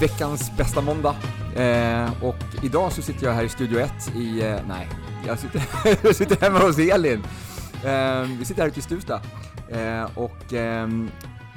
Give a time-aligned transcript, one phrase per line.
[0.00, 1.16] Veckans bästa måndag.
[1.56, 4.88] Eh, och idag så sitter jag här i Studio 1 i, eh, nej,
[5.26, 5.62] jag sitter,
[6.02, 7.24] jag sitter hemma hos Elin.
[7.84, 9.20] Eh, vi sitter här ute i Stuvsta.
[9.70, 11.10] Eh, och ehm,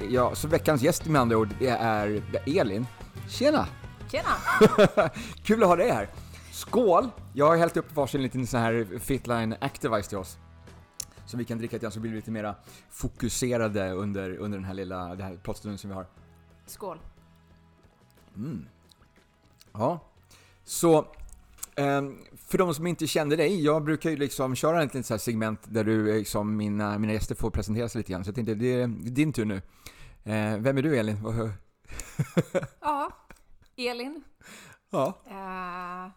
[0.09, 2.85] ja, så veckans gäst med andra ord är Elin.
[3.27, 3.67] Tjena!
[4.11, 4.29] Tjena!
[5.43, 6.09] Kul att ha dig här.
[6.51, 7.09] Skål!
[7.33, 10.37] Jag har hällt upp varsin liten sån här Fitline Activise till oss.
[11.25, 12.55] Så vi kan dricka grann så blir vi lite mera
[12.89, 16.05] fokuserade under, under den här lilla det här pratstunden som vi har.
[16.65, 16.97] Skål.
[19.71, 19.99] Ja.
[20.63, 21.05] Så,
[21.75, 25.59] ehm, för de som inte kände dig, jag brukar ju liksom köra ett litet segment
[25.63, 28.23] där du liksom, mina, mina gäster får presentera sig lite grann.
[28.23, 29.61] Så jag tänkte, det är din tur nu.
[30.23, 31.17] Eh, vem är du Elin?
[32.81, 33.11] Ja,
[33.75, 34.23] Elin.
[34.89, 35.21] Ja.
[35.25, 36.11] Eh,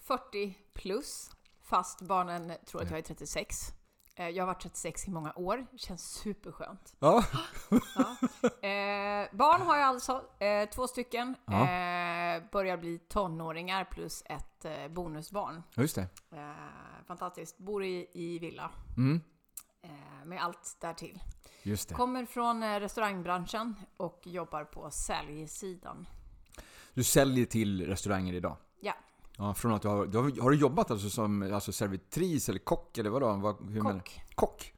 [0.00, 1.30] 40 plus,
[1.62, 3.72] fast barnen tror att jag är 36.
[4.20, 6.94] Eh, jag har varit 36 i många år, känns superskönt.
[6.98, 7.24] Ja.
[7.70, 8.16] Ja.
[8.68, 11.34] Eh, barn har jag alltså, eh, två stycken.
[11.46, 11.62] Ja.
[11.62, 15.62] Eh, börjar bli tonåringar plus ett eh, bonusbarn.
[15.76, 16.08] Just det.
[16.30, 17.58] Eh, fantastiskt.
[17.58, 18.70] Bor i, i villa.
[18.96, 19.20] Mm.
[20.24, 21.22] Med allt därtill.
[21.62, 21.94] Just det.
[21.94, 26.08] Kommer från restaurangbranschen och jobbar på säljsidan.
[26.94, 28.56] Du säljer till restauranger idag?
[28.80, 28.94] Ja,
[29.42, 32.58] Ja, från att du har, du har, har du jobbat alltså som alltså servitris eller
[32.58, 33.32] kock eller vadå?
[33.36, 34.20] Vad, hur kock.
[34.34, 34.74] Kock?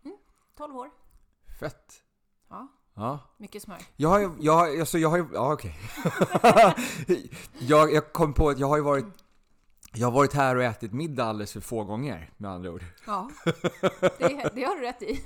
[0.56, 0.90] 12 år.
[1.60, 1.92] Fett.
[2.50, 3.18] Ja, Ja.
[3.38, 3.78] mycket smör.
[3.96, 5.78] Jag har ju, jag, alltså jag har ju, ja okej.
[7.58, 9.04] jag, jag kom på att jag har ju varit,
[9.94, 12.84] jag har varit här och ätit middag alldeles för få gånger med andra ord.
[13.06, 13.30] Ja,
[14.18, 15.24] det, det har du rätt i.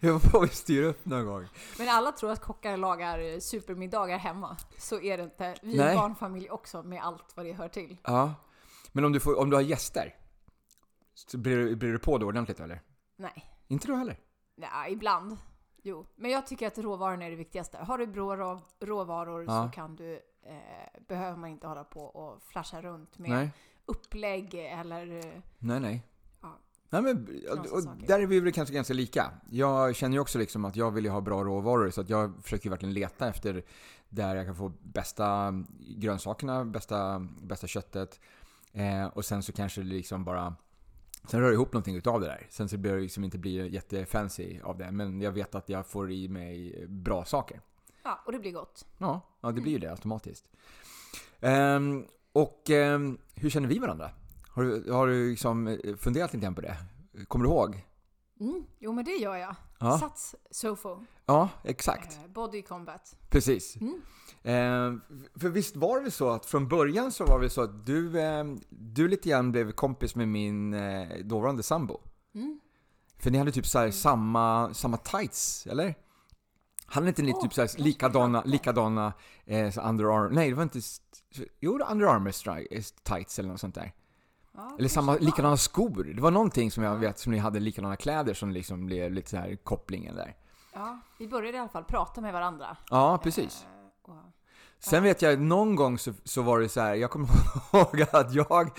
[0.00, 1.46] Jag får styra upp någon gång.
[1.78, 4.56] Men alla tror att kockar lagar supermiddagar hemma.
[4.78, 5.54] Så är det inte.
[5.62, 5.96] Vi är Nej.
[5.96, 7.96] barnfamilj också med allt vad det hör till.
[8.04, 8.34] Ja.
[8.92, 10.14] Men om du, får, om du har gäster,
[11.14, 12.80] så blir du, blir du på det ordentligt eller?
[13.16, 14.18] Nej, Inte du heller?
[14.56, 15.36] Nej ibland.
[15.82, 17.78] Jo, men jag tycker att råvarorna är det viktigaste.
[17.78, 19.64] Har du bra rå, råvaror Ja.
[19.66, 23.50] så kan du, eh, behöver man inte hålla på och flasha runt med Nej.
[23.86, 25.18] upplägg eller...
[25.18, 26.02] eh, Nej, nej.
[26.40, 26.58] Ja.
[26.90, 27.24] Nej men,
[28.06, 29.30] där är vi väl kanske ganska lika.
[29.50, 32.32] Jag känner ju också liksom att jag vill ju ha bra råvaror så att jag
[32.42, 33.62] försöker verkligen leta efter
[34.08, 38.20] där jag kan få bästa grönsakerna, bästa, bästa köttet.
[38.72, 40.56] Eh, och sen så kanske det liksom bara
[41.28, 42.46] Sen rör jag ihop någonting utav det där.
[42.50, 44.90] Sen så blir det liksom inte bli jättefancy av det.
[44.90, 47.60] Men jag vet att jag får i mig bra saker.
[48.02, 48.86] Ja, och det blir gott.
[48.98, 50.44] Ja, ja det blir ju det automatiskt.
[51.40, 54.10] Ehm, och ehm, hur känner vi varandra?
[54.48, 56.76] Har du, har du liksom eh, funderat lite grann på det?
[57.28, 57.86] Kommer du ihåg?
[58.40, 59.54] Mm, jo, men det gör jag.
[59.80, 59.98] Ja.
[59.98, 61.00] Sats Sofo.
[61.26, 62.18] Ja, exakt.
[62.24, 63.16] Eh, body combat.
[63.30, 63.76] Precis.
[63.80, 64.00] Mm.
[64.42, 65.00] Ehm,
[65.34, 68.60] för visst var det så att från början så var det så att du, ehm,
[68.68, 72.00] du lite grann blev kompis med min eh, dåvarande sambo?
[72.34, 72.60] Mm.
[73.18, 75.94] För ni hade typ så här samma, samma tights, eller?
[76.92, 79.12] Hade inte ni Åh, typ så här kanske likadana, likadana
[79.46, 80.80] eh, så Under Armour, nej det var inte,
[81.60, 83.92] jo det var Under Armour stri- eh, tights eller något sånt där.
[84.54, 86.04] Ja, Eller samma, likadana skor.
[86.16, 86.98] Det var någonting som jag Ja.
[86.98, 90.36] vet som ni hade likadana kläder som liksom blev lite så här kopplingen där.
[90.74, 92.76] Ja, vi började i alla fall prata med varandra.
[92.90, 93.66] Ja, precis.
[94.06, 94.16] Eh, och,
[94.78, 97.28] Sen vet jag, någon gång så, så var det så här, jag kommer
[97.72, 98.70] ihåg att jag,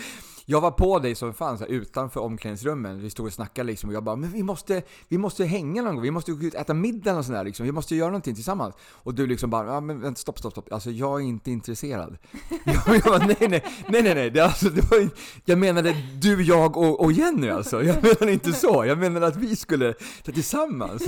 [0.46, 3.00] jag var på dig som fan så här, utanför omklädningsrummen.
[3.02, 5.96] Vi stod och snackade liksom och jag bara, men vi måste, vi måste hänga någon
[5.96, 7.66] gång, vi måste gå ut och äta middag och sådär liksom.
[7.66, 8.76] Vi måste göra någonting tillsammans.
[8.92, 10.74] Och du liksom bara, ja men vänta, stopp, stopp, stopp.
[10.74, 12.18] Alltså jag är inte intresserad.
[12.66, 14.30] jag, jag bara, nej, nej, nej, nej, nej.
[14.30, 15.10] Det, alltså, det var,
[15.46, 17.84] jag menade du, jag och, och Jenny alltså.
[17.84, 18.86] Jag menade inte så.
[18.86, 19.94] Jag menade att vi skulle
[20.24, 21.04] ta tillsammans.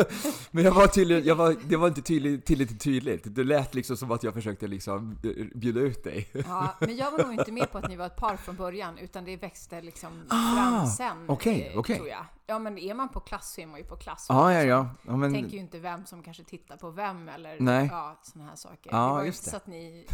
[0.50, 3.22] men jag var tydlig, jag var, det var inte tydligt, tillräckligt tydligt.
[3.24, 5.18] Det lät liksom som att jag försökte liksom
[5.54, 6.28] bjuda ut dig.
[6.32, 8.75] ja, men jag var nog inte med på att ni var ett par från början,
[9.00, 11.24] utan det växte liksom Ah, fram sen.
[11.28, 11.96] okej, eh, okej.
[11.96, 12.24] Tror jag.
[12.46, 14.26] Ja, men är man på klass så är man ju på klass.
[14.28, 14.88] Ja, ja, ja.
[15.06, 17.88] ja men, Tänker ju inte vem som kanske tittar på vem eller Nej.
[17.92, 18.90] ja, sådana här saker.
[18.92, 20.06] Ja, det var ju just inte så att ni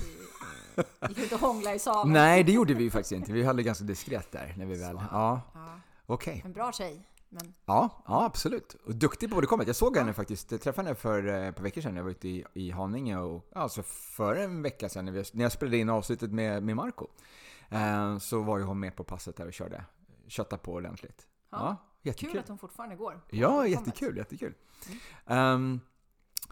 [1.08, 2.12] gick ut och hånglade i salen.
[2.12, 3.32] nej, det gjorde vi ju faktiskt inte.
[3.32, 4.96] Vi höll det ganska diskret där när vi väl...
[4.96, 5.02] Så.
[5.10, 6.42] Ja, Ja, okej.
[6.44, 7.08] en bra tjej.
[7.28, 8.76] Men Ja, ja, absolut.
[8.86, 9.66] Och duktig på bodycombat.
[9.66, 11.96] Jag såg henne faktiskt, jag träffade henne för eh, ett par veckor sedan.
[11.96, 15.42] Jag var ute i, i Haninge och alltså för en vecka sedan när, vi, när
[15.42, 17.06] jag spelade in avslutet med, med Marco
[18.20, 19.84] så var ju hon med på passet där och körde.
[20.28, 21.26] Köttade på ordentligt.
[21.50, 22.30] Ja, Ja, jättekul.
[22.30, 23.20] kul att hon fortfarande går.
[23.30, 23.68] Ja, Combat.
[23.68, 24.54] jättekul, jättekul.
[25.26, 25.80] Ehm,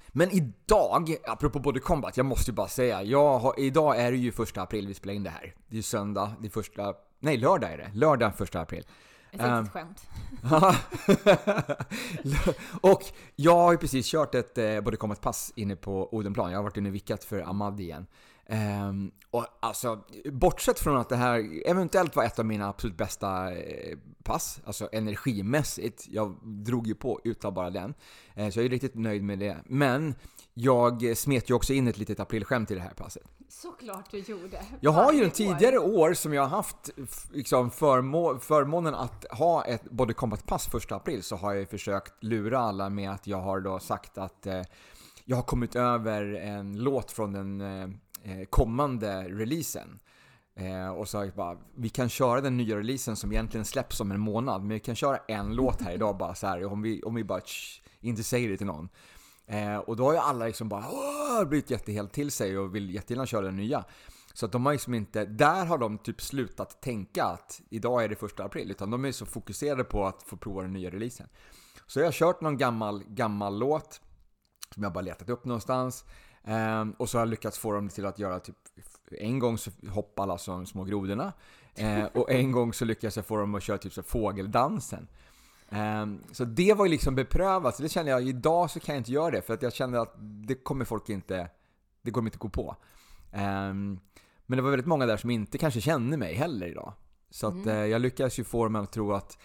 [0.09, 4.17] men idag, apropå Body Combat, jag måste ju bara säga, jag har, idag är det
[4.19, 5.55] ju första april vi spelar in det här.
[5.69, 8.87] Det är söndag, det är första, nej lördag är det, lördag första april.
[9.33, 10.09] Ett Ehm, litet skämt.
[12.81, 13.03] och
[13.37, 16.51] jag har ju precis kört ett eh, Body Combat-pass inne på Odenplan.
[16.51, 18.07] Jag har varit inne och vickat för Ahmad igen.
[18.53, 23.53] Ehm, och alltså, bortsett från att det här eventuellt var ett av mina absolut bästa
[23.53, 26.07] eh, pass, alltså energimässigt.
[26.09, 27.95] Jag drog ju på utav bara den.
[28.35, 29.57] Eh, så jag är riktigt nöjd med det.
[29.67, 30.15] Men
[30.55, 33.23] jag smet ju också in ett litet aprilskämt i det här passet.
[33.49, 34.63] Såklart du gjorde.
[34.81, 36.91] Jag har ju en tidigare år som jag har haft
[37.33, 42.59] liksom förmå förmånen att ha ett Body Combat-pass första april så har jag försökt lura
[42.59, 44.63] alla med att jag har då sagt att eh,
[45.25, 47.89] jag har kommit över en låt från den eh,
[48.23, 49.99] Eh, kommande releasen.
[50.55, 54.11] Eh, och så jag bara, vi kan köra den nya releasen som egentligen släpps om
[54.11, 57.03] en månad, men vi kan köra en låt här idag bara så här om vi,
[57.03, 58.89] om vi bara tsch, inte säger det till någon.
[59.47, 61.45] Eh, och då har ju alla liksom bara Åh!
[61.45, 63.85] blivit jättehelt till sig och vill jättegärna köra den nya.
[64.33, 68.09] Så att de har liksom inte, där har de typ slutat tänka att idag är
[68.09, 71.29] det första april, utan de är så fokuserade på att få prova den nya releasen.
[71.87, 74.01] Så jag har kört någon gammal, gammal låt
[74.75, 76.05] som jag bara letat upp någonstans.
[76.45, 78.57] Ehm, och så har jag lyckats få dem till att göra typ,
[79.11, 81.33] en gång så hoppar alla som små grodorna.
[81.75, 85.09] Eh, och en gång så lyckades jag få dem att köra typ så fågeldansen.
[85.71, 89.01] Ehm, så det var ju liksom beprövat, så det kände jag, idag så kan jag
[89.01, 91.49] inte göra det för att jag kände att det kommer folk inte,
[92.03, 92.77] det kommer inte gå på.
[93.33, 94.01] Ehm,
[94.47, 96.93] men det var väldigt många där som inte kanske kände mig heller idag.
[97.31, 99.39] Så att eh, jag lyckades ju få dem att tro att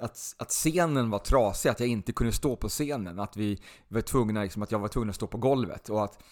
[0.00, 3.20] att, att scenen var trasig, att jag inte kunde stå på scenen.
[3.20, 5.88] Att vi var tvungna, liksom, att jag var tvungen att stå på golvet.
[5.88, 6.22] Och att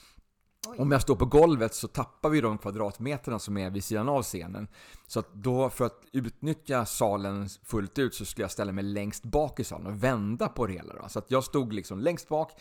[0.68, 0.78] Oj.
[0.78, 4.22] om jag står på golvet så tappar vi de kvadratmeterna som är vid sidan av
[4.22, 4.68] scenen.
[5.06, 9.24] Så att då, för att utnyttja salen fullt ut så skulle jag ställa mig längst
[9.24, 10.94] bak i salen och vända på det hela.
[10.94, 11.08] Då.
[11.08, 12.52] Så att jag stod liksom längst bak,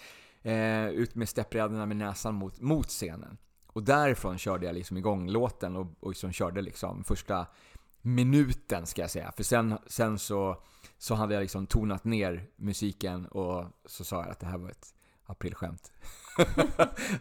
[0.41, 3.37] eh, ut med steppbrädorna med näsan mot, mot scenen.
[3.67, 7.47] Och därifrån körde jag liksom igång låten och, och liksom körde liksom första
[8.01, 9.31] minuten ska jag säga.
[9.31, 10.63] För sen, sen så,
[10.97, 14.69] så hade jag liksom tonat ner musiken och så sa jag att det här var
[14.69, 14.93] ett
[15.25, 15.91] aprilskämt.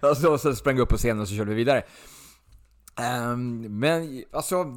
[0.00, 1.84] och så, så sprang jag upp på scenen och så körde vi vidare.
[2.96, 4.76] Ehm, men alltså,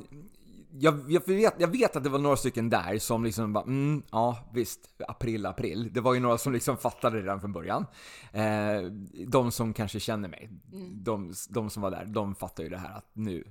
[0.72, 4.04] jag, jag, vet, jag vet att det var några stycken där som liksom bara mm,
[4.12, 5.90] ja visst, april, april.
[5.94, 7.86] Det var ju några som liksom fattade det redan från början.
[8.32, 8.82] Eh,
[9.28, 10.50] de som kanske känner mig,
[10.92, 13.44] de, de som var där, de fattar ju det här att nu.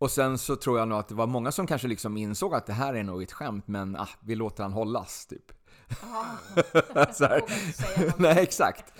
[0.00, 2.66] Och sen så tror jag nog att det var många som kanske liksom insåg att
[2.66, 5.52] det här är nog ett skämt, men ah, vi låter han hållas typ.
[6.02, 6.26] Jaha.
[7.12, 7.42] Så här.
[8.20, 8.92] Nej, exakt.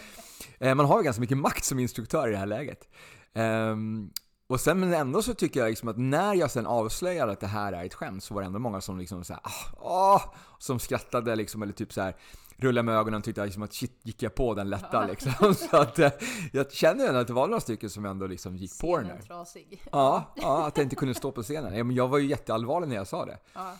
[0.58, 2.88] Eh, Man har ju ganska mycket makt som instruktör i det här läget.
[3.34, 4.10] Ehm,
[4.50, 7.46] och sen men ändå så tycker jag liksom att när jag sen avslöjade att det
[7.46, 10.34] här är ett skämt så var det ändå många som liksom så här, ah, ah,
[10.58, 12.16] som skrattade liksom eller typ så här
[12.56, 15.54] rullade med ögonen och tyckte liksom att shit, gick jag på den lätta liksom.
[15.70, 16.10] Så att eh,
[16.52, 19.20] jag känner ändå att det var några stycken som ändå liksom gick på den Scenen
[19.20, 19.26] där.
[19.26, 19.82] trasig.
[19.92, 21.76] Ja, ja, att jag inte kunde stå på scenen.
[21.76, 23.38] Ja, men jag var ju jätteallvarlig när jag sa det.
[23.54, 23.76] Ja.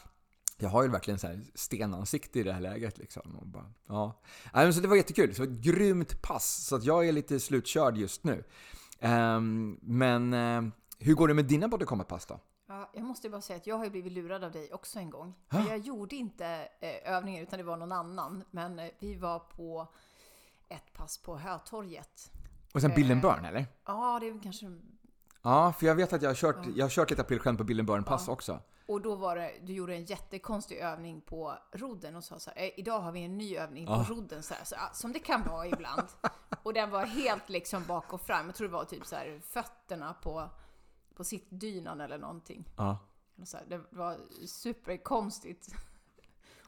[0.59, 3.37] Jag har ju verkligen så här stenansikte i det här läget liksom.
[3.37, 4.21] Och bara, ja.
[4.55, 5.35] Nej, men så det var jättekul.
[5.35, 6.67] Så det var ett grymt pass.
[6.67, 8.45] Så att jag är lite slutkörd just nu.
[9.01, 10.63] Ehm, men eh,
[10.99, 12.41] hur går det med dina Body Combat-pass då?
[12.69, 15.11] Ja, jag måste bara säga att jag har ju blivit lurad av dig också en
[15.11, 15.35] gång.
[15.51, 15.61] Ha?
[15.69, 16.47] Jag gjorde inte
[16.81, 18.45] eh, övningen utan det var någon annan.
[18.51, 19.89] Men eh, vi var på
[20.69, 22.31] ett pass på Hötorget.
[22.75, 23.21] Och sen Eh.
[23.21, 23.67] Burn eller?
[23.87, 24.67] Ja, det är kanske...
[25.43, 27.81] Ja, för jag vet att jag har kört, jag har kört ett aprilskämt på Bill
[27.81, 28.33] and Burn-pass Ja.
[28.33, 28.61] också.
[28.91, 32.63] Och då var det, du gjorde en jättekonstig övning på rodden och sa så här,
[32.63, 34.07] "Eh, idag har vi en ny övning på Ja.
[34.09, 36.07] rodden så här, så, ja, som det kan vara ibland.
[36.63, 38.47] och den var helt liksom bak och fram.
[38.47, 40.49] Jag tror det var typ så här fötterna på,
[41.15, 42.65] på sittdynan eller någonting.
[42.77, 42.99] Ja.
[43.45, 44.17] Så här, det var
[44.47, 45.69] superkonstigt.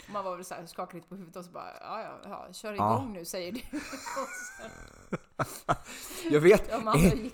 [0.04, 2.18] Och man var väl så här, skakade lite på huvudet och så bara, ja, ja,
[2.24, 2.94] ja kör Ja.
[2.96, 3.60] igång nu säger du.
[6.30, 6.70] Jag vet,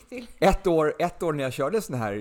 [0.09, 0.26] till.
[0.38, 2.14] Ett år, ett år när jag körde sån här,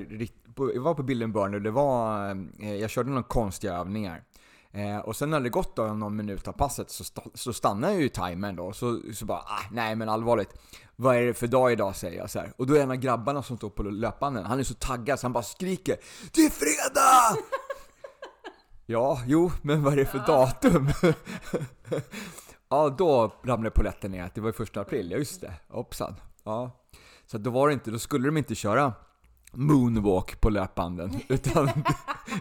[0.58, 3.74] på- jag var på Bill and Burn och det var, eh, jag körde några konstiga
[3.74, 4.24] övningar.
[4.72, 6.92] Eh, och sen när det gått då någon minut av passet
[7.34, 8.74] så, stannar jag ju timern då.
[8.74, 10.50] Så, så bara, ah, nej men allvarligt.
[10.96, 12.54] Vad är det för dag idag säger jag så här.
[12.58, 15.26] Och då är en av grabbarna som står på löpbanden, han är så taggad så
[15.26, 15.98] han bara skriker
[16.34, 17.44] Det är fredag!
[18.86, 20.90] ja, jo, men vad är det för datum?
[22.70, 26.16] ja, då ramlade polletten ner att det var första april, ja just det, hoppsan.
[26.44, 26.72] Ja.
[27.26, 28.94] Så då var det inte, då skulle de inte köra
[29.54, 31.20] moonwalk på löpbanden.
[31.28, 31.70] Utan,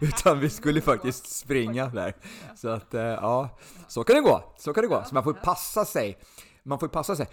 [0.01, 2.17] utan vi skulle faktiskt springa där.
[2.57, 3.49] Så att, eh, ja,
[3.89, 4.55] så kan det gå.
[4.59, 5.05] Så kan det gå.
[5.07, 6.19] Så man får passa sig.
[6.63, 7.27] Man får passa sig.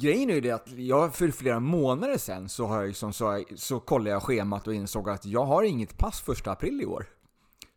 [0.00, 3.44] Grejen är ju det att jag för flera månader sedan så, har jag liksom, så,
[3.56, 7.06] så kollade jag schemat och insåg att jag har inget pass första april i år.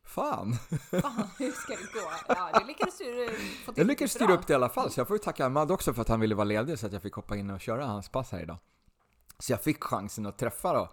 [0.06, 0.54] Fan!
[1.02, 2.12] Fan, hur ska det gå?
[2.28, 3.32] Ja, det lyckades du eh,
[3.66, 5.46] få till Jag lyckades styra upp det i alla fall, så jag får ju tacka
[5.46, 7.62] Ahmad också för att han ville vara ledig så att jag fick hoppa in och
[7.62, 8.58] köra hans pass här idag.
[9.42, 10.90] Så jag fick chansen att träffa då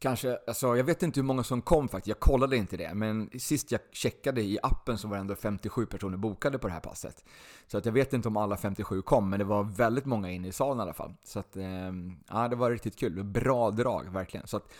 [0.00, 2.94] Kanske, alltså jag vet inte hur många som kom faktiskt, jag kollade inte det.
[2.94, 6.72] Men sist jag checkade i appen så var det ändå 57 personer bokade på det
[6.72, 7.24] här passet.
[7.66, 10.48] Så att jag vet inte om alla 57 kom, men det var väldigt många inne
[10.48, 11.14] i salen i alla fall.
[11.24, 11.92] Så att, eh,
[12.28, 13.24] ja det var riktigt kul.
[13.24, 14.46] Bra drag, verkligen.
[14.46, 14.72] Så att,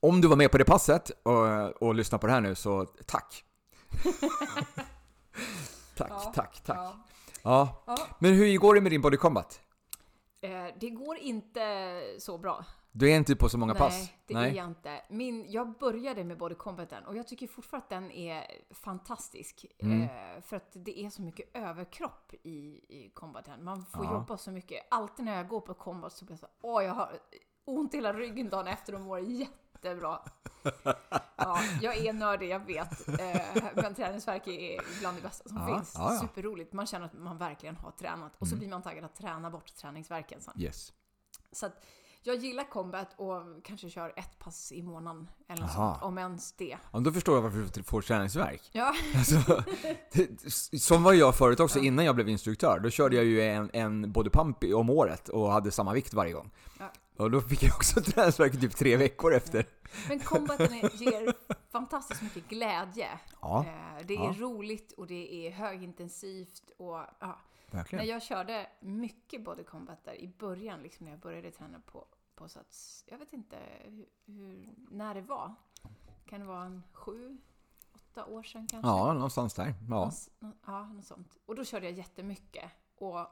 [0.00, 2.86] om du var med på det passet och, och lyssnar på det här nu, så
[3.06, 3.44] tack!
[5.96, 6.76] tack, Ja, tack, tack.
[6.76, 6.96] Ja.
[7.42, 7.82] Ja.
[7.86, 7.96] Ja.
[8.18, 9.60] Men hur går det med din body combat?
[10.44, 12.64] Eh, det går inte så bra.
[12.92, 13.98] Du är inte på så många pass?
[13.98, 15.02] Nej, det är jag inte.
[15.08, 19.66] Min, jag började med Body Combaten och jag tycker fortfarande att den är fantastisk.
[19.78, 20.02] Mm.
[20.02, 23.64] Eh, för att det är så mycket överkropp i, i combaten.
[23.64, 24.12] Man får Ja.
[24.12, 24.86] jobba så mycket.
[24.90, 27.18] Alltid när jag går på combat så blir jag så åh jag har
[27.64, 29.18] ont i hela ryggen dagen efter och mår
[29.84, 30.18] jättebra.
[31.36, 33.08] Ja, jag är nördig, jag vet.
[33.08, 35.92] Eh, men träningsvärk är bland det bästa som Ja, finns.
[35.96, 36.20] ja, ja.
[36.20, 36.72] Superroligt.
[36.72, 38.32] Man känner att man verkligen har tränat.
[38.38, 40.54] Och så blir man taggad att träna bort träningsvärken sen.
[40.60, 40.92] Yes.
[41.52, 41.84] Så att
[42.24, 46.52] jag gillar combat och kanske kör ett pass i månaden eller något sånt, om ens
[46.52, 46.76] det.
[46.92, 48.60] Ja, då förstår jag varför du får träningsvärk.
[48.72, 49.62] Ja, Alltså,
[50.78, 51.84] som var jag förut också, Ja.
[51.84, 52.78] innan jag blev instruktör.
[52.82, 56.32] Då körde jag ju en, en body pump om året och hade samma vikt varje
[56.32, 56.50] gång.
[56.78, 56.84] Ja.
[57.16, 59.66] Och då fick jag också träningsvärk typ tre veckor efter.
[60.08, 61.34] men combaten ger
[61.70, 63.08] fantastiskt mycket glädje.
[63.40, 64.34] Ja, Eh, Det är Ja.
[64.38, 67.38] roligt och det är högintensivt och ja.
[67.70, 68.06] När verkligen.
[68.06, 72.04] jag körde mycket body combat där i början, liksom när jag började träna på,
[72.34, 75.54] på Sats, jag vet inte hur, hur, när det var.
[76.26, 77.38] Kan det vara en sju,
[77.94, 78.88] åtta år sedan kanske?
[78.90, 79.66] Ja, någonstans där.
[79.66, 79.74] Ja.
[79.88, 80.30] Någonstans-
[80.66, 81.36] Ja, något sånt.
[81.46, 82.70] Och då körde jag jättemycket.
[82.98, 83.26] Och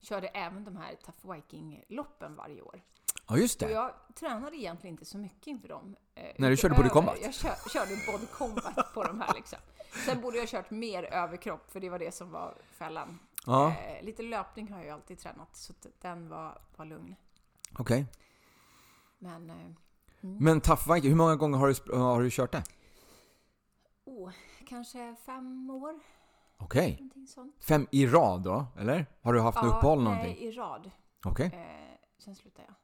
[0.00, 2.82] körde även de här Tough Viking-loppen varje år.
[3.28, 3.74] Ja, just Och det.
[3.74, 5.96] jag tränade egentligen inte så mycket inför dem.
[6.14, 7.16] eh, När du körde body combat?
[7.22, 9.58] Jag kör, körde body combat på de här liksom.
[10.06, 13.18] Sen borde jag ha kört mer överkropp, för det var det som var fällan.
[13.46, 17.16] Ja, Eh, lite löpning har jag ju alltid tränat, så den var, var lugn.
[17.78, 18.06] okej.
[19.18, 19.50] Men...
[19.50, 19.56] Eh,
[20.20, 22.62] Men Tough Viking, hur många gånger har du, har du kört det?
[24.04, 24.30] oh,
[24.66, 26.00] kanske fem år,
[26.58, 27.02] Okej.
[27.28, 27.64] sånt.
[27.64, 29.06] Fem i rad då, eller?
[29.22, 30.36] Har du haft något uppehåll nej, någonting?
[30.36, 30.90] i rad.
[31.24, 31.46] Okej.
[31.46, 32.74] Eh, sen slutade jag.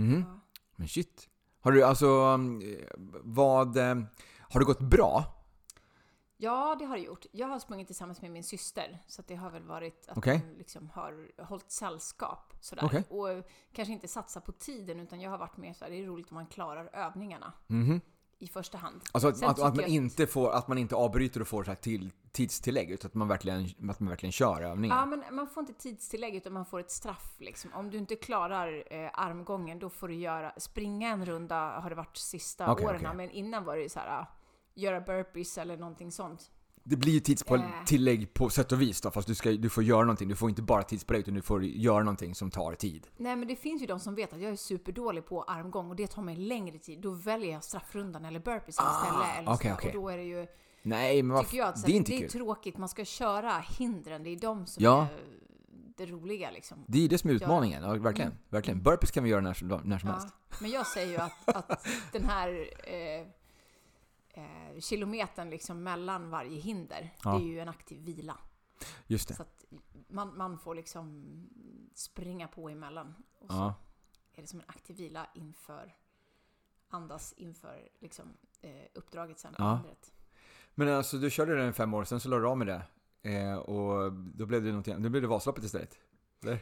[0.00, 0.24] Mhm.
[0.28, 0.40] Ja.
[0.76, 1.28] Men shit.
[1.60, 2.62] Har du alltså, um,
[3.22, 3.76] vad...
[3.76, 3.94] eh,
[4.40, 5.24] Har det gått bra?
[6.36, 7.26] Ja, det har det gjort.
[7.32, 10.40] Jag har sprungit tillsammans med min syster, så det har väl varit att Okej.
[10.46, 12.52] hon liksom har hållit sällskap.
[12.60, 12.84] Sådär.
[12.84, 13.04] Okej.
[13.10, 16.30] Och kanske inte satsa på tiden, utan jag har varit mer såhär, det är roligt
[16.30, 18.00] om man klarar övningarna Mhm.
[18.40, 19.00] I första hand.
[19.12, 21.76] Alltså att, att, att, man inte får, att man inte avbryter och får så här
[21.76, 24.96] till, tidstillägg, utan att man verkligen, att man verkligen kör övningen.
[24.96, 27.34] Ja, men man får inte tidstillägg, utan man får ett straff.
[27.38, 27.72] Liksom.
[27.74, 31.96] Om du inte klarar eh, armgången, då får du göra, springa en runda, har det
[31.96, 33.00] varit sista Okej, åren.
[33.00, 33.16] okej.
[33.16, 34.26] Men innan var det ju så här,
[34.74, 36.50] göra burpees eller någonting sånt.
[36.90, 40.00] Det blir ju tidstillägg på sätt och vis då, fast du, ska, du får göra
[40.00, 40.28] någonting.
[40.28, 43.06] Du får inte bara tidspålägg, utan du får göra någonting som tar tid.
[43.16, 45.96] Nej men det finns ju de som vet att jag är superdålig på armgång och
[45.96, 47.00] det tar mig längre tid.
[47.00, 49.38] Då väljer jag straffrundan eller burpeesen Ah, istället.
[49.38, 49.76] Eller okej, så.
[49.76, 49.88] okej.
[49.88, 50.46] Och då är det ju,
[50.82, 52.30] Nej, men tycker jag att det är inte det är kul.
[52.30, 52.78] tråkigt.
[52.78, 55.02] Man ska köra hindren, det är de som Ja.
[55.02, 55.08] är
[55.96, 56.84] det roliga liksom.
[56.86, 58.30] Det är det som är utmaningen, ja, verkligen.
[58.30, 58.42] Mm.
[58.48, 58.82] verkligen.
[58.82, 60.14] Burpees kan vi göra när, som- när som Ja.
[60.14, 60.28] helst.
[60.60, 62.48] Men jag säger ju att, att den här
[62.84, 63.26] eh,
[64.34, 67.30] eh, kilometern liksom mellan varje hinder, Ja.
[67.38, 68.38] det är ju en aktiv vila.
[69.06, 69.34] Just det.
[69.34, 69.64] Så att
[70.08, 71.24] man, man får liksom
[71.94, 73.14] springa på emellan.
[73.38, 73.74] Och så Ja.
[74.34, 75.94] är det som en aktiv vila inför
[76.88, 79.74] andas inför liksom, eh, uppdraget sen på Ja.
[79.74, 80.12] hindret.
[80.74, 82.82] Men alltså, du körde den i fem år, sen så la du av med det.
[83.30, 85.98] Eh, och då blev det någonting, då blev det Vasaloppet istället.
[86.46, 86.58] Eh,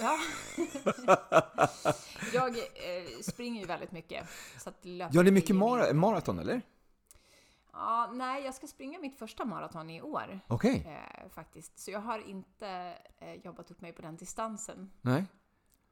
[0.00, 0.18] ja.
[2.32, 4.26] jag eh, springer ju väldigt mycket.
[4.58, 6.62] Så att Ja, det är mycket mara, maraton, eller?
[7.72, 10.40] Ja, nej, jag ska springa mitt första maraton i år.
[10.46, 10.86] Okej.
[10.86, 11.78] Eh, faktiskt.
[11.78, 14.90] Så jag har inte eh, jobbat upp mig på den distansen.
[15.00, 15.24] Nej.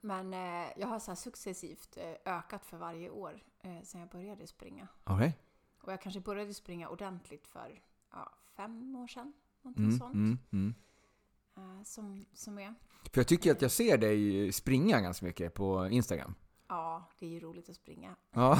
[0.00, 4.10] Men eh, jag har så här successivt eh, ökat för varje år eh, sedan jag
[4.10, 4.88] började springa.
[5.04, 5.38] Okej.
[5.82, 9.32] Och jag kanske började springa ordentligt för ja, fem år sedan.
[9.62, 10.14] Någonting Mm, sånt.
[10.14, 10.74] mm, mm.
[11.56, 12.74] Eh, som, som är.
[13.12, 16.34] För jag tycker att jag ser dig springa ganska mycket på Instagram.
[16.68, 18.16] Ja, det är ju roligt att springa.
[18.30, 18.58] Ja,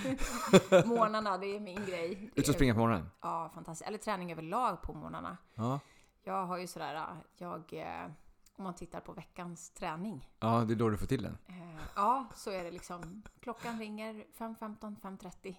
[0.84, 2.30] Morgnarna, det är min grej.
[2.34, 3.10] Ut och springa på morgonen.
[3.22, 3.88] Ja, fantastiskt.
[3.88, 5.36] Eller träning överlag på morgnarna.
[5.54, 5.80] Ja.
[6.22, 8.10] Jag har ju sådär, jag, eh,
[8.56, 10.28] om man tittar på veckans träning.
[10.40, 11.38] ja, det är då du får till den.
[11.46, 15.56] Eh, ja, så är det liksom, klockan ringer 5.15, 5.30.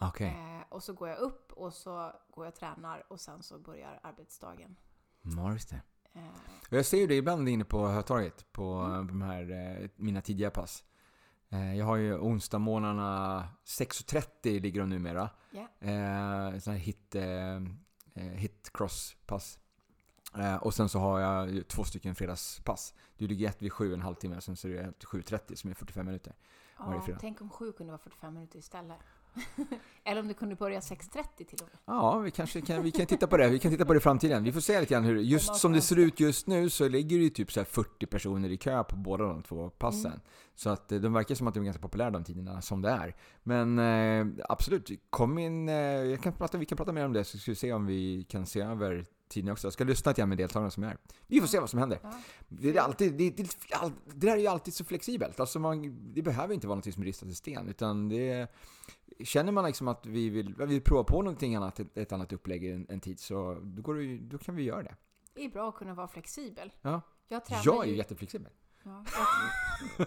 [0.00, 0.28] Okej.
[0.28, 3.58] Eh, och så går jag upp och så går jag och tränar och sen så
[3.58, 4.76] börjar arbetsdagen.
[5.22, 5.80] Ja, just det.
[6.12, 6.22] Eh,
[6.70, 9.06] Jag ser ju det ibland inne på Hötorget på Mm.
[9.06, 10.84] de här, mina tidiga pass.
[11.50, 15.30] Eh, Jag har ju onsdagsmorgnarna 6.30 ligger de numera.
[15.50, 15.60] Ja.
[15.88, 17.54] Eh, sån här hit, eh,
[18.14, 19.58] eh, hit cross pass.
[20.38, 22.94] Eh, och sen så har jag två stycken fredagspass.
[23.16, 25.74] Du ligger ett vid sju en halvtimme, sen så är det ett 7.30 som är
[25.74, 26.34] 45 minuter.
[26.78, 27.18] Varje Ja, fredag.
[27.20, 28.96] tänk om sju kunde vara 45 minuter istället.
[30.04, 31.78] Eller om det kunde börja 6.30 till och med.
[31.84, 33.48] Ja, vi kanske kan, vi kan titta på det.
[33.48, 34.44] Vi kan titta på det i framtiden.
[34.44, 35.16] Vi får se lite grann hur...
[35.16, 38.06] Just som det ser ut just nu så ligger det ju typ så här 40
[38.06, 40.12] personer i kö på båda de två passen.
[40.12, 40.20] Mm.
[40.54, 42.90] Så att eh, de verkar som att de är ganska populära de tiderna som det
[42.90, 43.16] är.
[43.42, 45.68] Men eh, absolut, kom in.
[45.68, 47.86] Eh, jag kan prata, vi kan prata mer om det så ska vi se om
[47.86, 49.66] vi kan se över tiden också.
[49.66, 50.98] Jag ska lyssna till med deltagarna som är här.
[51.26, 51.98] Vi får se vad som händer.
[52.02, 52.12] Ja.
[52.48, 53.42] Det, är alltid, det, det,
[54.04, 55.40] det där är ju alltid så flexibelt.
[55.40, 57.68] Alltså man, det behöver inte vara något som är ristat i sten.
[57.68, 58.48] Utan det,
[59.24, 62.64] känner man liksom att vi vill, vi prova på någonting annat, ett, ett annat upplägg
[62.64, 64.94] en, en tid, så då, det, då kan vi göra det.
[65.34, 66.72] Det är bra att kunna vara flexibel.
[66.82, 67.00] Ja.
[67.28, 68.52] Jag Jag är ju- jätteflexibel.
[68.82, 69.04] Ja,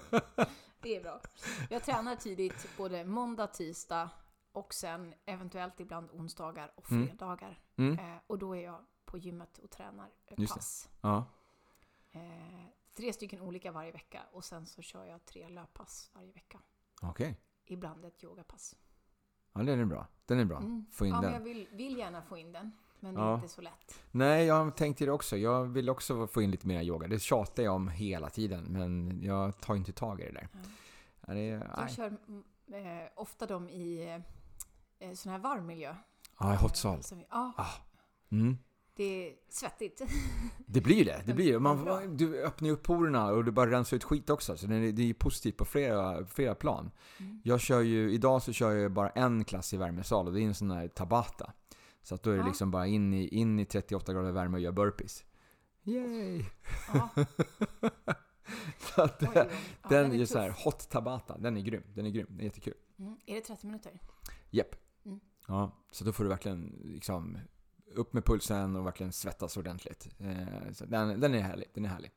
[0.02, 0.22] jag-
[0.82, 1.22] det är bra.
[1.70, 4.10] Jag tränar tidigt både måndag, tisdag
[4.52, 7.08] och sen eventuellt ibland onsdagar och Mm.
[7.08, 7.60] fredagar.
[7.76, 8.00] Mm.
[8.00, 10.90] Eh, och då är jag på gymmet och tränar Just pass.
[11.02, 11.26] Ja.
[12.12, 12.22] Eh,
[12.94, 16.60] tre stycken olika varje vecka och sen så kör jag tre löppass varje vecka.
[17.02, 17.40] Okej.
[17.66, 18.76] Ibland ett yogapass.
[19.54, 20.08] Ja, den är bra.
[20.26, 20.58] Den är bra.
[20.58, 20.86] Mm.
[20.92, 21.34] Få in ja, den.
[21.34, 22.72] jag vill, vill gärna få in den.
[23.00, 24.04] Men det är inte så lätt.
[24.12, 25.38] Nej, jag har tänkt det också.
[25.38, 27.08] Jag vill också få in lite mer yoga.
[27.08, 30.48] Det tjatar jag om hela tiden, men jag tar inte tag i det där.
[30.54, 30.60] Ja.
[31.28, 31.42] Ja, det
[31.78, 32.44] Jag kör mm,
[33.02, 34.22] eh, ofta dem i
[35.00, 35.96] eh, sån här varm miljö.
[36.40, 36.96] Ja, hot sal.
[36.96, 37.54] Eh, som vi- Ja,
[38.30, 38.58] Mm.
[38.96, 40.02] Det är svettigt.
[40.68, 41.24] Det blir ju det.
[41.26, 41.60] Det blir.
[41.60, 44.58] Man, du öppnar ju upp porerna och du bara rensar ut skit också.
[44.58, 46.92] Så det är, det är positivt på flera, flera plan.
[47.20, 47.42] Mm.
[47.44, 50.46] Jag kör ju, idag så kör jag bara en klass i värmesal och det är
[50.46, 51.54] en sån här Tabata.
[52.02, 52.48] Så att då är det Ja.
[52.48, 55.24] liksom bara in i, in i 38 grader värme och göra burpees.
[55.84, 56.44] Yay!
[56.94, 57.10] Ja,
[58.80, 59.48] Så att, oj, oj.
[59.82, 61.84] Ja, den är är så här, hot Tabata, den är grym.
[61.94, 62.74] Den är grym, den är jättekul.
[63.00, 63.18] Mm.
[63.26, 64.00] Är det 30 minuter?
[64.50, 64.76] Japp.
[65.06, 65.20] Mm.
[65.48, 67.38] Ja, så då får du verkligen liksom
[67.96, 70.10] upp med pulsen och verkligen svettas ordentligt.
[70.20, 71.68] Eh, så den, den är härlig.
[71.74, 72.12] Den är härlig.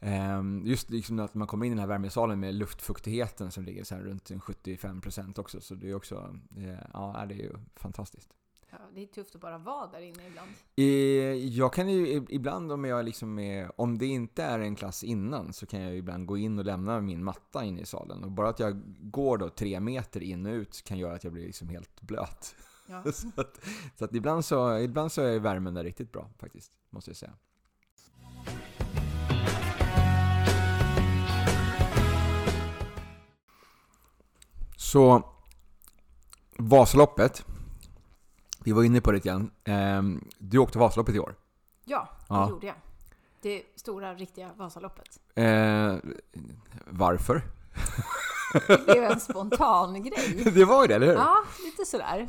[0.00, 3.84] Ehm, just liksom att man kommer in i den här värmesalen med luftfuktigheten som ligger
[3.84, 5.60] så runt en 75% också.
[5.60, 8.28] Så det är också, eh, ja det är ju fantastiskt.
[8.70, 10.50] Ja, det är tufft att bara vara där inne ibland.
[10.76, 10.84] Eh,
[11.56, 15.52] Jag kan ju ibland om jag liksom är, om det inte är en klass innan
[15.52, 18.24] så kan jag ibland gå in och lämna min matta inne i salen.
[18.24, 21.32] Och bara att jag går då tre meter in och ut kan göra att jag
[21.32, 22.54] blir liksom helt blöt.
[22.86, 23.02] Ja.
[23.12, 23.60] så att,
[23.98, 27.32] så att ibland, så, ibland så är värmen där riktigt bra faktiskt, måste jag säga.
[34.76, 35.22] Så,
[36.58, 37.44] Vasaloppet.
[38.64, 39.50] Vi var inne på det igen.
[39.64, 41.34] Ehm, Du åkte Vasaloppet i år.
[41.84, 42.48] ja, det Ja.
[42.50, 42.76] gjorde jag.
[43.42, 45.20] Det stora, riktiga Vasaloppet.
[45.34, 45.94] Eh,
[46.86, 47.42] varför?
[48.68, 50.42] Det blev en spontan grej.
[50.54, 51.14] Det var ju det, eller hur?
[51.14, 52.28] Ja, lite sådär.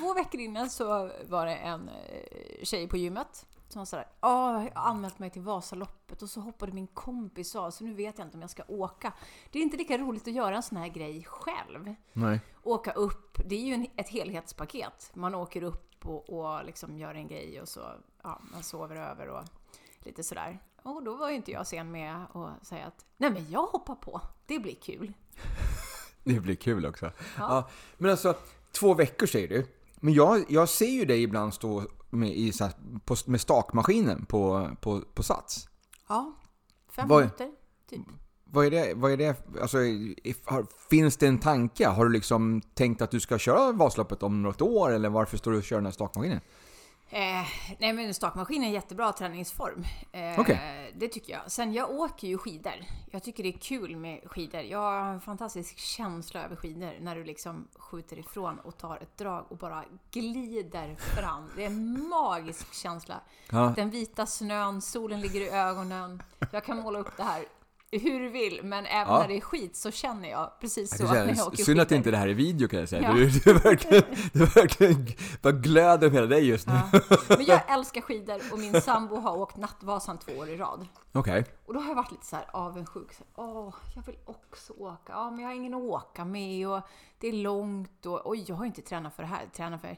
[0.00, 4.80] Två veckor innan så var det en eh, tjej på gymmet som sådär, ja, jag
[4.80, 8.26] har anmält mig till Vasaloppet och så hoppade min kompis av så nu vet jag
[8.26, 9.12] inte om jag ska åka.
[9.50, 11.94] Det är inte lika roligt att göra en sån här grej själv.
[12.12, 12.40] Nej.
[12.62, 15.10] Åka upp, det är ju en, ett helhetspaket.
[15.14, 17.80] Man åker upp och, och liksom gör en grej och så,
[18.22, 19.44] ja, man sover över och
[19.98, 20.58] lite sådär.
[20.82, 23.94] Och då var ju inte jag sen med att säga att, nej men jag hoppar
[23.94, 25.12] på, det blir kul.
[26.24, 27.06] Det blir kul också.
[27.06, 27.12] Ja.
[27.38, 27.68] Ja.
[27.98, 28.34] men alltså,
[28.72, 29.66] två veckor säger du.
[30.00, 32.72] Men jag, jag ser ju dig ibland stå med, i, så här,
[33.04, 35.68] på, med stakmaskinen på, på, på Sats.
[36.08, 36.32] Ja,
[36.92, 37.50] fem Vad- minuter,
[37.90, 38.00] typ.
[38.52, 38.94] Vad är det?
[38.94, 39.36] Vad är det?
[39.60, 41.88] Alltså, if, har, finns det en tanke?
[41.88, 44.90] Har du liksom tänkt att du ska köra Vasaloppet om något år?
[44.90, 46.40] Eller varför står du och kör den här stakmaskinen?
[47.12, 47.46] Eh,
[47.78, 49.84] nej men stakmaskin är en jättebra träningsform.
[50.12, 50.92] Eh, Okej.
[50.94, 51.50] Det tycker jag.
[51.50, 52.72] Sen jag åker ju skidor.
[53.10, 54.60] Jag tycker det är kul med skidor.
[54.60, 59.18] Jag har en fantastisk känsla över skidor när du liksom skjuter ifrån och tar ett
[59.18, 61.50] drag och bara glider fram.
[61.56, 63.20] Det är en magisk känsla.
[63.50, 63.72] Ja.
[63.76, 66.22] Den vita snön, solen ligger i ögonen.
[66.52, 67.44] Jag kan måla upp det här
[67.92, 69.20] hur du vill, men även Ja.
[69.20, 71.56] när det är skit så känner jag precis så Jag kan när jag säga, åker
[71.64, 73.02] synd att inte det här är video kan jag säga.
[73.02, 73.12] Ja.
[73.14, 75.06] Du, du, verkligen, du verkligen
[75.42, 76.74] bara glöder om hela dig just nu.
[76.92, 77.00] Ja.
[77.28, 80.86] Men jag älskar skidor och min sambo har åkt Nattvasan två år i rad.
[81.12, 81.44] Okej.
[81.66, 83.12] Och då har jag varit lite så här avundsjuk.
[83.12, 85.12] Så, här, Åh, jag vill också åka.
[85.12, 86.80] Ja, men jag har ingen att åka med och
[87.18, 89.40] det är långt och oj, jag har inte tränat för det här.
[89.42, 89.96] Jag tränar för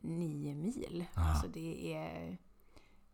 [0.00, 1.04] nio mil.
[1.14, 2.38] Alltså det är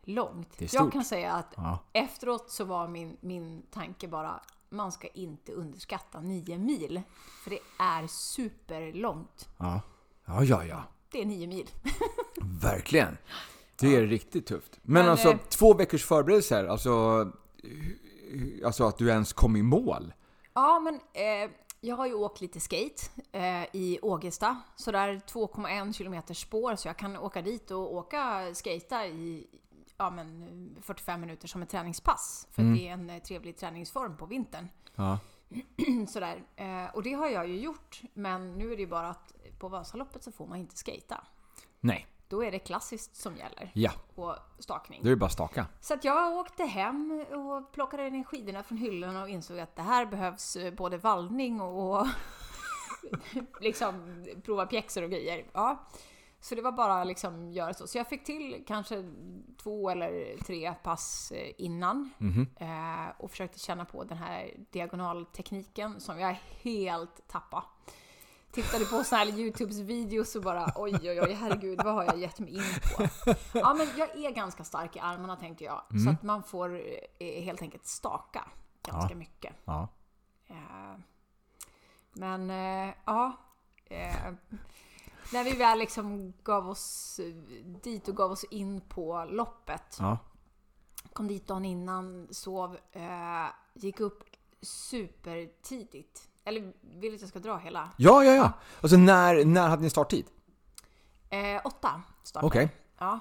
[0.09, 0.73] långt.
[0.73, 1.79] Jag kan säga att Ja.
[1.93, 4.41] efteråt så var min, min tanke bara
[4.71, 7.03] man ska inte underskatta nio mil.
[7.45, 9.49] För det är superlångt.
[9.59, 9.81] Ja.
[10.25, 10.83] Ja, ja, ja.
[11.13, 11.71] Det är nio mil.
[12.63, 13.17] Verkligen.
[13.81, 14.79] Det är riktigt tufft.
[14.83, 16.91] Men, Men, alltså, eh, två veckors förberedelser, alltså,
[17.63, 20.13] hu- alltså att du ens kom i mål.
[20.55, 24.61] Ja, men eh, jag har ju åkt lite skate eh, i Ågesta.
[24.77, 29.47] Sådär 2,1 kilometer spår, så jag kan åka dit och åka skata i
[29.99, 32.47] ja, men 45 minuter som ett träningspass.
[32.51, 32.75] För Mm.
[32.75, 34.69] det är en eh, trevlig träningsform på vintern.
[34.95, 35.19] Ja.
[36.09, 36.43] Sådär.
[36.57, 38.01] Eh, och det har jag ju gjort.
[38.15, 41.25] Men nu är det ju bara att på Vasaloppet så får man inte skata.
[41.81, 42.07] Nej.
[42.29, 43.71] Då är det klassiskt som gäller.
[43.75, 45.01] Ja, Och stakning.
[45.03, 45.67] då är det bara staka.
[45.81, 49.83] Så att jag åkte hem och plockade ner skidorna från hyllorna och insåg att det
[49.83, 52.07] här behövs eh, både vallning och
[53.61, 55.47] liksom prova pjäxor och grejer.
[55.53, 55.87] Ja.
[56.41, 57.87] Så det var bara liksom göra så.
[57.87, 59.05] Så jag fick till kanske
[59.63, 62.47] två eller tre pass eh, innan Mhm.
[62.57, 67.63] eh, och försökte känna på den här diagonaltekniken som jag helt tappade.
[68.53, 72.19] Tittade på såna här Youtubes videos och bara oj oj oj herregud vad har jag
[72.19, 72.63] gett mig in
[72.97, 73.07] på?
[73.59, 75.83] Ja men jag är ganska stark i armarna tänkte jag.
[76.05, 76.81] Så att man får
[77.19, 78.45] eh, helt enkelt staka
[78.83, 79.19] ganska Ja.
[79.19, 79.53] mycket.
[79.65, 79.89] Ja.
[82.13, 82.49] Men
[83.05, 83.33] ja.
[85.33, 87.21] När vi väl liksom gav oss
[87.83, 89.97] dit och gav oss in på loppet.
[89.99, 90.19] Ja.
[91.13, 94.25] Kom dit dagen innan, sov, eh, gick upp
[94.63, 96.29] supertidigt.
[96.45, 97.91] Eller vill du att jag ska dra hela?
[97.97, 98.53] Ja, ja, ja.
[98.81, 100.27] Alltså när, när hade ni starttid?
[101.31, 102.69] Eh, åtta startade Okej.
[102.99, 103.21] Ja.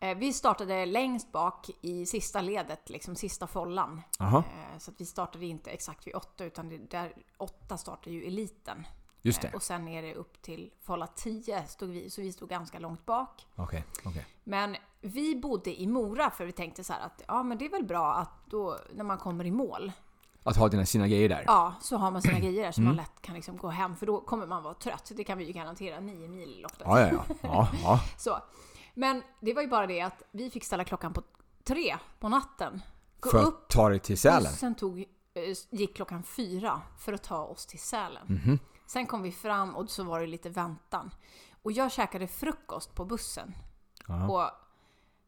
[0.00, 4.02] Eh, vi startade längst bak i sista ledet, liksom sista follan.
[4.20, 8.24] Eh, så att vi startade inte exakt vid åtta, utan det, där åtta startar ju
[8.24, 8.86] eliten.
[9.26, 9.54] Just det.
[9.54, 13.06] och sen är det upp till folla 10 stod vi, så vi stod ganska långt
[13.06, 13.46] bak.
[13.56, 14.26] Okej, okej.
[14.44, 17.70] Men vi bodde i Mora för vi tänkte så här att ja men det är
[17.70, 19.92] väl bra att då när man kommer i mål,
[20.42, 21.44] Att ha dina, sina grejer där?
[21.46, 22.88] ja så har man sina grejer där så Mm.
[22.88, 25.12] man lätt kan liksom gå hem för då kommer man vara trött.
[25.16, 26.82] Det kan vi ju garantera, 9 mil loppet.
[26.84, 27.68] Ja, ja, ja.
[27.82, 28.00] ja.
[28.18, 28.38] Så.
[28.94, 31.22] Men det var ju bara det att vi fick ställa klockan på
[31.64, 32.82] tre på natten.
[33.20, 34.42] Gå För upp att ta dig till Sälen?
[34.52, 35.04] Bussen tog, eh,
[35.70, 38.26] gick klockan fyra för att ta oss till Sälen.
[38.28, 38.58] Mhm.
[38.86, 41.10] Sen kom vi fram och så var det lite väntan.
[41.62, 43.54] Och jag käkade frukost på bussen.
[44.08, 44.28] Ja.
[44.28, 44.50] Och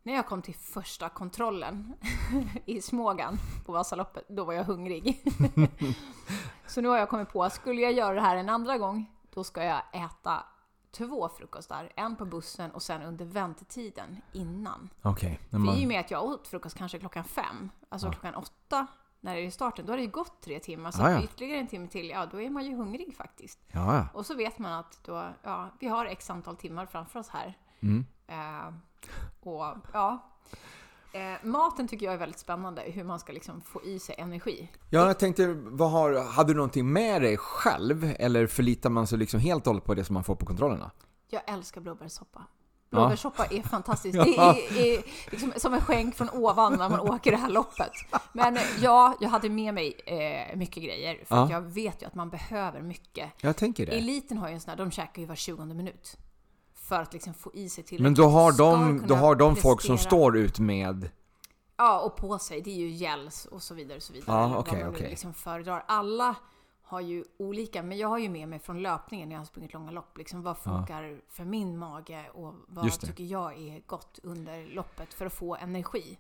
[0.03, 1.95] när jag kom till första kontrollen
[2.65, 5.23] i Smågan på Vasaloppet, då var jag hungrig.
[6.67, 9.07] så nu har jag kommit på att skulle jag göra det här en andra gång,
[9.35, 10.45] då ska jag äta
[10.91, 11.93] två frukostar.
[11.97, 14.89] En på bussen och sen under väntetiden innan.
[15.03, 15.41] Okej.
[15.51, 18.13] När För i och man- med att jag åt frukost kanske klockan fem, alltså Ja.
[18.13, 18.87] klockan åtta
[19.21, 20.91] när det är starten, då har det ju gått tre timmar.
[20.91, 21.23] Så Ja, ja.
[21.23, 23.59] ytterligare en timme till, ja då är man ju hungrig faktiskt.
[23.73, 24.09] Ja, ja.
[24.15, 27.59] Och så vet man att då, ja, vi har x antal timmar framför oss här.
[27.81, 28.07] Mm.
[28.27, 28.75] Eh,
[29.41, 30.19] och ja,
[31.13, 34.71] eh, maten tycker jag är väldigt spännande, hur man ska liksom få i sig energi.
[34.91, 38.15] Ja, jag tänkte, vad har, hade du någonting med dig själv?
[38.19, 40.91] Eller förlitar man sig liksom helt och hållet på det som man får på kontrollerna?
[41.29, 42.45] Jag älskar blåbärssoppa.
[42.97, 44.19] Blåbärssoppa är fantastiskt.
[44.25, 47.91] Det är, är liksom som en skänk från ovan när man åker det här loppet.
[48.33, 51.15] Men eh, ja, jag hade med mig eh, mycket grejer.
[51.25, 51.57] För att Ja.
[51.57, 53.31] jag vet ju att man behöver mycket.
[53.41, 53.93] Jag tänker det.
[53.93, 56.17] Eliten har ju en sån här, de käkar ju var 20 minut.
[56.75, 58.03] För att liksom få i sig tillräckligt.
[58.03, 61.11] Men då har de, då har de folk som står ut med...
[61.79, 62.61] Ja, och på sig.
[62.61, 63.97] Det är ju gels och så vidare.
[63.97, 65.11] Och så vidare Ja, okej, vad man okej.
[65.11, 65.85] liksom föredrar.
[65.89, 66.35] Alla
[66.87, 69.73] har ju olika, men jag har ju med mig från löpningen när jag har sprungit
[69.73, 70.19] långa lopp.
[70.19, 75.27] Liksom, vad funkar för min mage och vad tycker jag är gott under loppet för
[75.27, 76.19] att få energi.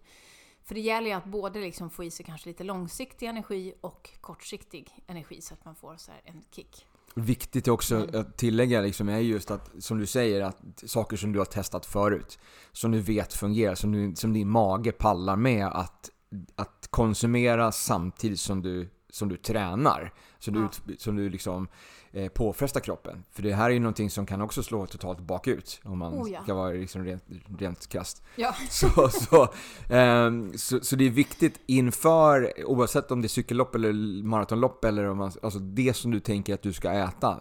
[0.64, 4.10] För det gäller ju att både liksom få i sig kanske lite långsiktig energi och
[4.20, 6.86] kortsiktig energi så att man får så en kick.
[7.14, 8.20] Viktigt också Mm.
[8.20, 11.86] att tillägga liksom är just att, som du säger, att saker som du har testat
[11.86, 12.38] förut,
[12.72, 16.10] som du vet fungerar, som, du, som din mage pallar med att,
[16.56, 20.12] att konsumera samtidigt som du, som du tränar.
[20.46, 20.94] Så du, Ja.
[20.98, 21.68] som du liksom
[22.12, 23.24] eh, påfrestar kroppen.
[23.32, 26.30] För det här är ju någonting som kan också slå totalt bakut, om man Oh
[26.30, 26.42] ja.
[26.42, 27.24] ska vara liksom rent,
[27.58, 28.22] rent krasst.
[28.36, 29.48] Ja, Så, så,
[29.90, 35.04] ehm, så, så det är viktigt inför, oavsett om det är cykellopp eller maratonlopp eller
[35.08, 37.36] om man, alltså det som du tänker att du ska äta,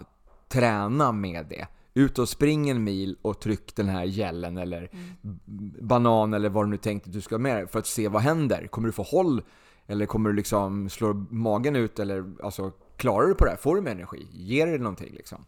[0.47, 1.67] träna med det.
[1.97, 4.89] Ut och spring en mil och tryck den här gällen eller
[5.21, 7.87] b- banan eller vad du nu tänkte att du ska ha med dig för att
[7.87, 8.67] se vad händer.
[8.67, 9.41] Kommer du få håll?
[9.87, 11.99] Eller kommer du liksom slå magen ut?
[11.99, 13.57] Eller alltså, klarar du på det här?
[13.57, 14.27] Får du med energi?
[14.31, 15.45] Ger det någonting liksom?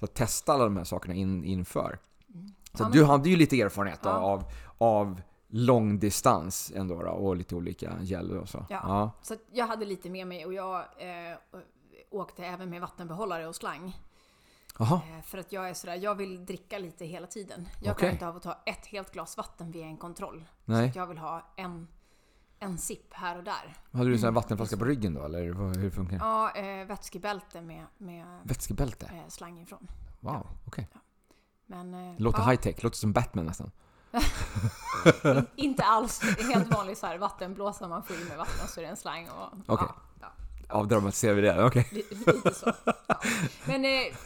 [0.00, 1.98] Så testa alla de här sakerna in, inför.
[2.28, 2.52] Så Mm.
[2.78, 4.10] Ja, du hade ju lite erfarenhet Ja.
[4.10, 4.44] av,
[4.78, 8.66] av långdistans ändå då, och lite olika gäll och så.
[8.70, 9.10] Ja.
[9.22, 11.36] Så att jag hade lite med mig och jag eh,
[12.10, 13.96] åkte även med vattenbehållare och slang.
[14.80, 17.68] Eh, För att jag är sådär, jag vill dricka lite hela tiden.
[17.82, 17.94] Jag Okej.
[17.98, 20.44] klarar inte av att ta ett helt glas vatten vid en kontroll.
[20.66, 20.88] Så Nej.
[20.88, 21.88] att jag vill ha en,
[22.62, 23.76] en sipp här och där.
[23.92, 25.42] Hade du en sån här vattenflaska på ryggen då, eller
[25.80, 26.24] hur funkar det?
[26.24, 29.06] Ja, eh, vätskebälte med, med Vätskebälte?
[29.06, 29.88] eh, slang ifrån.
[30.20, 30.88] Wow, okej.
[31.66, 33.70] Men, eh, Låter ja, high tech, låter som Batman nästan.
[35.24, 36.20] in, inte alls
[36.52, 39.28] helt vanlig så här vattenblåsa man får i med vatten så är det en slang.
[39.66, 39.86] Okej.
[40.20, 40.32] ja,
[40.68, 41.64] Avdramatiserar vi det?
[41.64, 41.88] Okej.
[41.92, 42.72] Lite så.
[43.08, 43.20] Ja.
[43.66, 44.16] Men eh,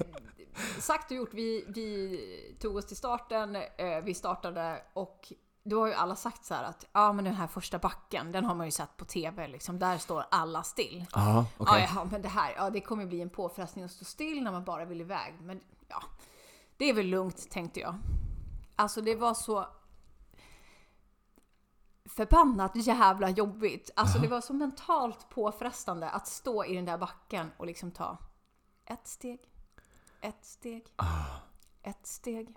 [0.78, 5.32] sagt och gjort, vi, vi tog oss till starten, eh, vi startade och
[5.66, 8.44] då har ju alla sagt så här att ja men den här första backen, den
[8.44, 9.78] har man ju sett på TV liksom.
[9.78, 11.06] Där står alla still.
[11.12, 11.80] Ja, okej.
[11.80, 14.42] Ja, ja, men det här, ja det kommer ju bli en påfrestning att stå still
[14.42, 15.34] när man bara vill iväg.
[15.40, 16.02] Men ja,
[16.76, 17.94] det är väl lugnt tänkte jag.
[18.76, 19.66] Alltså det var så
[22.04, 23.90] förbannat jävla jobbigt.
[23.96, 28.18] Alltså det var så mentalt påfrestande att stå i den där backen och liksom ta
[28.84, 29.40] ett steg,
[30.20, 30.86] ett steg,
[31.82, 32.56] ett steg.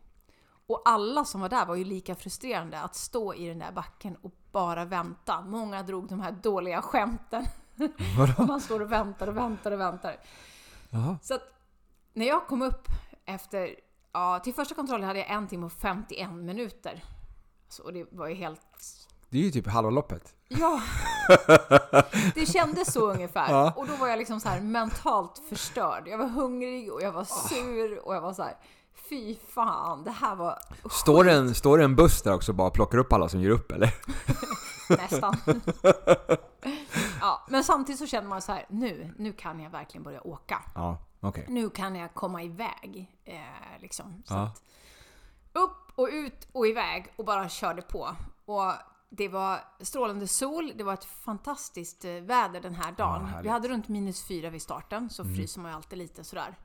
[0.69, 4.15] Och alla som var där var ju lika frustrerande att stå i den där backen
[4.21, 5.41] och bara vänta.
[5.41, 7.45] Många drog de här dåliga skämten.
[8.17, 8.43] Vadå?
[8.43, 10.17] Man står och väntar och väntar och väntar.
[10.89, 11.17] Jaha.
[11.21, 11.41] Så att
[12.13, 12.87] när jag kom upp
[13.25, 13.75] efter,
[14.11, 17.03] ja till första kontrollen hade jag en timme och 51 minuter.
[17.69, 18.61] Så, och det var ju helt,
[19.29, 20.35] Det är ju typ halva loppet.
[20.47, 20.81] ja.
[22.35, 23.51] Det kändes så ungefär.
[23.51, 23.73] Ja.
[23.75, 26.07] Och då var jag liksom så här mentalt förstörd.
[26.07, 28.57] Jag var hungrig och jag var sur och jag var så här.
[29.09, 32.55] Fy fan, det här var Står det, en, står det en buss där också och
[32.55, 33.93] bara plockar upp alla som ger upp eller?
[34.97, 35.35] nästan.
[37.21, 40.61] Ja, men samtidigt så känner man så här, nu, nu kan jag verkligen börja åka.
[40.75, 41.45] Ja, okej.
[41.49, 43.17] nu kan jag komma iväg.
[43.25, 44.23] Eh, liksom.
[44.25, 44.43] Så Ja.
[44.43, 44.61] att,
[45.53, 48.15] upp och ut och iväg och bara körde på.
[48.45, 48.71] Och
[49.09, 53.25] det var strålande sol, det var ett fantastiskt eh, väder den här dagen.
[53.25, 53.45] härligt.
[53.45, 55.35] Vi hade runt minus fyra vid starten, så Mm.
[55.35, 56.57] fryser man ju alltid lite sådär.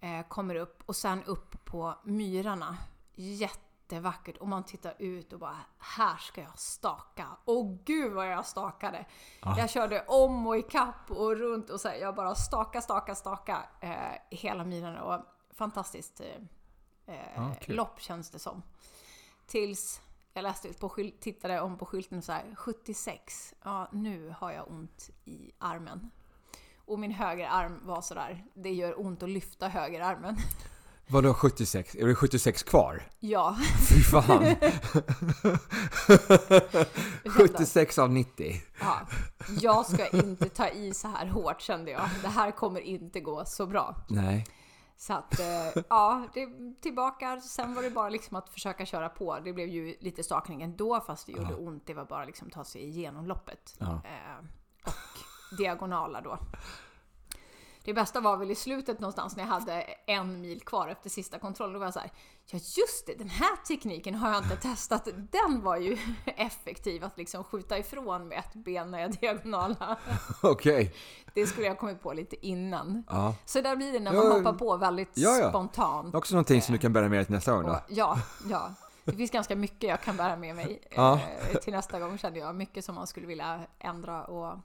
[0.00, 2.76] Eh, kommer upp och sen upp på myrarna.
[3.14, 7.26] Jättevackert och man tittar ut och bara här ska jag staka.
[7.44, 9.06] Och gud vad jag stakade!
[9.42, 13.64] Jag körde om och ikapp och runt och så här, jag bara staka, staka, staka
[13.80, 13.96] eh,
[14.30, 15.20] hela myrarna och
[15.54, 16.26] fantastiskt eh,
[17.14, 17.76] eh, Ja, kul.
[17.76, 18.62] lopp känns det som.
[19.46, 20.00] Tills
[20.32, 23.54] jag läste på skylt, tittade om på skylten så här 76.
[23.64, 26.10] Ja, nu har jag ont i armen.
[26.86, 30.36] Och min högerarm var sådär, det gör ont att lyfta högerarmen.
[31.08, 31.94] Vadå 76?
[31.94, 33.02] Är det 76 kvar?
[33.20, 33.56] Ja,
[33.88, 34.44] Fy fan!
[34.44, 34.58] jag
[36.06, 36.78] kände
[37.24, 38.52] att, 76 av 90.
[38.80, 39.00] ja,
[39.60, 42.08] jag ska inte ta i så här hårt kände jag.
[42.22, 43.94] Det här kommer inte gå så bra.
[44.08, 44.46] Nej.
[44.96, 46.48] Så att, eh, ja, det,
[46.82, 47.40] tillbaka.
[47.40, 49.38] Sen var det bara liksom att försöka köra på.
[49.44, 51.56] Det blev ju lite stakning ändå, fast det gjorde Ja.
[51.56, 51.86] ont.
[51.86, 53.74] Det var bara liksom ta sig igenom loppet.
[53.78, 53.86] Ja.
[54.04, 54.44] Eh,
[54.84, 54.92] och
[55.58, 56.38] diagonaler då.
[57.84, 61.38] Det bästa var väl i slutet någonstans när jag hade en mil kvar efter sista
[61.38, 61.72] kontrollen.
[61.72, 62.10] Då var jag så här,
[62.46, 65.08] ja just det, den här tekniken har jag inte testat.
[65.32, 69.98] Den var ju effektiv att liksom skjuta ifrån med ett ben när jag diagonala.
[70.42, 70.94] Okej.
[71.34, 73.04] Det skulle jag kommit på lite innan.
[73.08, 73.34] Ja.
[73.44, 75.48] Så där blir det när Ja, man hoppar på väldigt ja, ja.
[75.48, 76.14] spontant.
[76.14, 77.80] Också någonting som du kan bära med dig till nästa gång Och, då?
[77.88, 78.18] ja,
[78.50, 78.70] ja.
[79.04, 81.20] Det finns ganska mycket jag kan bära med mig Ja.
[81.50, 82.54] eh, till nästa gång kände jag.
[82.54, 84.58] Mycket som man skulle vilja ändra och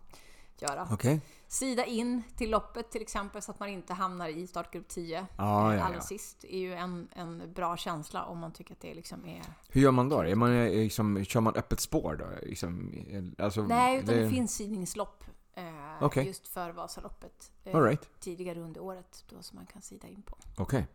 [0.61, 0.87] göra.
[0.91, 1.21] Okej.
[1.47, 5.71] Sida in till loppet till exempel så att man inte hamnar i startgrupp 10 Ja,
[5.73, 6.43] eh, ja, allra sist.
[6.43, 9.41] är ju en, en bra känsla om man tycker att det liksom är...
[9.69, 10.19] Hur gör man då?
[10.21, 12.45] Är man, eh, liksom, kör man öppet spår då?
[12.47, 12.93] Liksom,
[13.37, 15.63] eh, alltså, Nej, utan det det- finns sidningslopp eh,
[16.03, 16.27] Okej.
[16.27, 17.51] just för Vasaloppet.
[17.63, 18.09] Eh, All right.
[18.19, 20.37] Tidigare under året då som man kan sida in på.
[20.57, 20.87] Okej.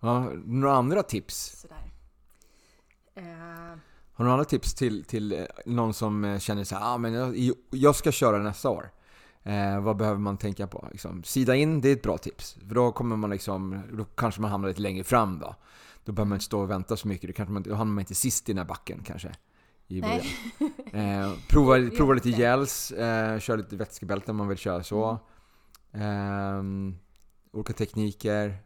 [0.00, 1.60] Ja, några andra tips?
[1.60, 1.90] Sådär.
[3.14, 3.78] Eh,
[4.14, 7.12] Har du några tips till, till eh, någon som eh, känner så här, ah, men
[7.12, 8.90] jag, jag ska köra nästa år?
[9.42, 10.88] Eh, vad behöver man tänka på?
[10.92, 12.56] Liksom, sida in, det är ett bra tips.
[12.68, 15.54] För då kommer man liksom, då kanske man hamnar lite längre fram då.
[16.04, 17.28] Då behöver man inte stå och vänta så mycket.
[17.28, 19.32] Då, kanske man, då hamnar man inte sist i den här backen kanske.
[19.88, 20.26] I början.
[20.92, 25.18] Eh, prova, prova lite gels, eh, kör lite vätskebälte om man vill köra så.
[25.92, 26.94] Mm.
[27.52, 28.56] Eh, olika tekniker.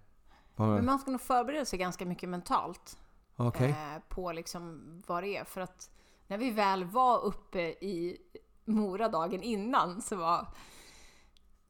[0.56, 2.98] Men man ska nog förbereda sig ganska mycket mentalt.
[3.38, 3.70] Okej.
[3.70, 5.44] eh, på liksom vad det är.
[5.44, 5.90] För att
[6.27, 8.18] när vi väl var uppe i
[8.64, 10.46] Mora dagen innan så var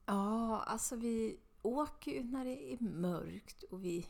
[0.06, 4.06] Ja, alltså vi åker ju när det är mörkt och vi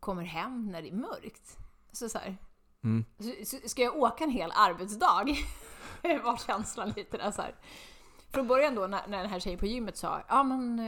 [0.00, 1.58] kommer hem när det är mörkt.
[1.92, 2.36] Så, så, här,
[2.84, 3.04] Mm.
[3.18, 5.24] så, så ska jag åka en hel arbetsdag?
[6.24, 7.54] var känslan lite där så här.
[8.30, 10.78] Från början då när, när den här tjejen på gymmet sa ja men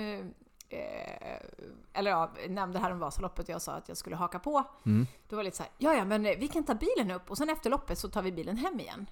[0.74, 1.38] eh,
[1.92, 4.64] eller ja, nämnde här om Vasaloppet och jag sa att jag skulle haka på.
[4.86, 5.06] Mm.
[5.28, 7.30] Då var det lite så här, ja ja men eh, vi kan ta bilen upp
[7.30, 9.06] och sen efter loppet så tar vi bilen hem igen.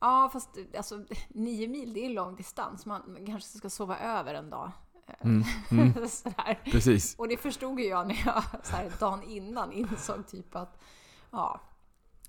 [0.00, 3.98] Ja fast eh, alltså nio mil det är en lång distans, man kanske ska sova
[3.98, 4.70] över en dag.
[5.20, 5.44] Mm.
[5.70, 5.92] Mm.
[6.64, 7.18] Precis.
[7.18, 10.82] Och det förstod ju jag när jag så här, dagen innan insåg typ att
[11.30, 11.60] ja,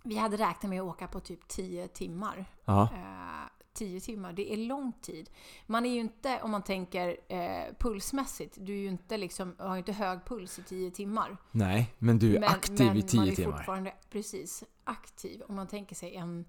[0.04, 2.46] vi hade räknat med att åka på typ 10 timmar.
[2.68, 5.30] Eh, 10 timmar, det är lång tid.
[5.66, 9.72] Man är ju inte, om man tänker eh, pulsmässigt, du är ju inte liksom, har
[9.76, 11.38] ju inte hög puls i 10 timmar.
[11.52, 13.58] Nej, men du är Men, aktiv men i 10 man är timmar.
[13.58, 15.42] fortfarande precis aktiv.
[15.48, 16.46] Om man tänker sig en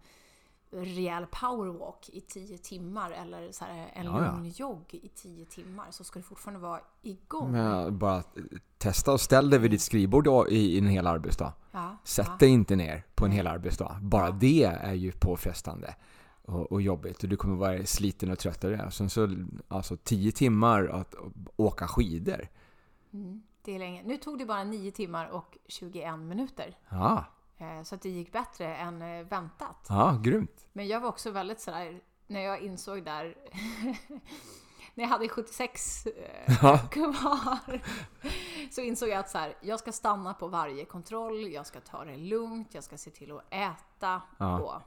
[0.70, 5.86] rejäl powerwalk i 10 timmar eller så här, en Ja, lugn jogg i 10 timmar
[5.90, 7.50] så ska du fortfarande vara igång.
[7.52, 8.22] Men bara
[8.78, 11.52] testa och ställ dig vid ditt skrivbord i, en hel arbetsdag.
[11.72, 12.36] ja, Sätt ja.
[12.38, 13.98] dig inte ner på en hel arbetsdag.
[14.02, 15.94] Bara det är ju påfrestande
[16.48, 17.22] och, och jobbigt.
[17.22, 18.90] Och du kommer vara sliten och trött av det.
[18.90, 19.28] Sen så,
[19.68, 21.14] alltså 10 timmar att
[21.56, 22.48] åka skidor.
[23.12, 24.02] Mm, det är länge.
[24.02, 26.76] Nu tog det bara 9 timmar och 21 minuter.
[26.88, 27.24] Ja,
[27.60, 29.86] Eh, Så att det gick bättre än eh, väntat.
[29.88, 30.66] ja grymt.
[30.72, 33.34] Men jag var också väldigt sådär, när jag insåg där,
[34.94, 36.12] när jag hade 76 eh,
[36.62, 36.78] Ja.
[36.90, 37.80] kvar,
[38.70, 42.04] så insåg jag att så här, jag ska stanna på varje kontroll, jag ska ta
[42.04, 44.60] det lugnt, jag ska se till att äta Ja.
[44.60, 44.82] och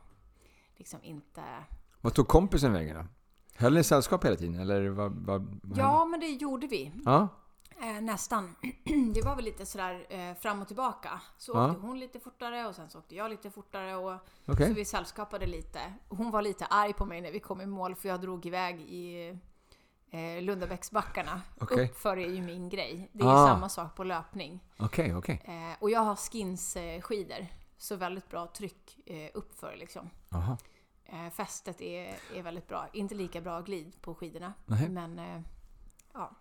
[0.81, 1.41] liksom inte...
[2.01, 3.05] Vad tog kompisen vägen då?
[3.55, 4.59] Höll ni sällskap hela tiden?
[4.59, 6.91] Eller vad, vad, vad Ja, men det gjorde vi.
[7.05, 7.27] Ja,
[7.83, 8.55] Eh, nästan.
[9.13, 11.21] Det var väl lite sådär eh, fram och tillbaka.
[11.37, 11.69] Så Ja.
[11.71, 13.95] åkte hon lite fortare och sen så åkte jag lite fortare.
[13.95, 14.13] Och,
[14.47, 14.67] okej.
[14.67, 15.79] Så vi sällskapade lite.
[16.09, 18.81] Hon var lite arg på mig när vi kom i mål för jag drog iväg
[18.81, 19.29] i
[20.11, 21.41] eh, Lundabäcksbackarna.
[21.59, 21.85] Okej.
[21.89, 23.09] Uppför är ju min grej.
[23.13, 23.47] Det är Ah.
[23.47, 24.59] samma sak på löpning.
[24.79, 25.41] Okej, okej.
[25.45, 27.47] Eh, och jag har skinsskidor.
[27.77, 30.09] Så väldigt bra tryck eh, uppför liksom.
[30.29, 30.57] Jaha.
[31.11, 32.87] Eh, fästet är, är väldigt bra.
[32.93, 34.53] Inte lika bra glid på skidorna.
[34.65, 34.89] Nej.
[34.89, 35.41] Men eh,
[36.13, 36.31] ja.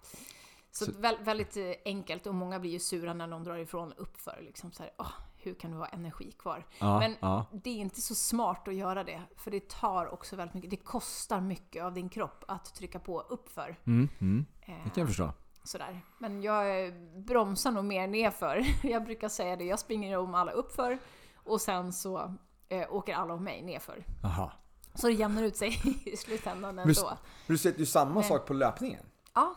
[0.71, 3.93] Så, Så- väl, väldigt eh, enkelt och många blir ju sura när någon drar ifrån
[3.93, 4.39] uppför.
[4.43, 6.67] Liksom så här, "Åh, hur kan du ha energi kvar?
[6.79, 7.47] Ja, Men ja.
[7.53, 9.23] det är inte så smart att göra det.
[9.37, 10.71] För det tar också väldigt mycket.
[10.71, 13.77] Det kostar mycket av din kropp att trycka på uppför.
[13.87, 14.47] Mm, mm.
[14.67, 15.33] Det kan jag förstå.
[15.65, 16.01] sådär.
[16.19, 18.67] Men jag bromsar nog mer nerför.
[18.87, 20.99] Jag brukar säga det, jag springer om alla uppför
[21.35, 22.35] och sen så
[22.71, 24.07] eh, åker alla om mig nerför.
[24.23, 24.53] Jaha.
[24.95, 27.05] Så det jämnar ut sig i slutändan ändå.
[27.47, 29.03] Men du säger ju samma Men- sak på löpningen?
[29.35, 29.55] Ja,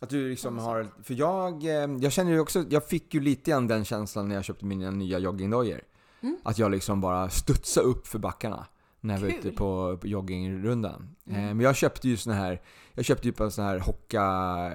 [0.00, 3.50] Att du liksom har, för jag, eh, jag känner ju också, jag fick ju lite
[3.50, 5.80] grann den känslan när jag köpte mina nya joggingdojor.
[6.20, 6.36] Mm.
[6.42, 8.66] Att jag liksom bara studsade upp för backarna
[9.00, 9.38] när jag var Kul.
[9.38, 11.14] ute på, på joggingrundan.
[11.26, 11.40] Mm.
[11.40, 14.22] Eh, men jag köpte ju såna här, jag köpte ju på en sån här Hoka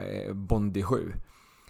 [0.03, 1.13] eh, Bondi 7.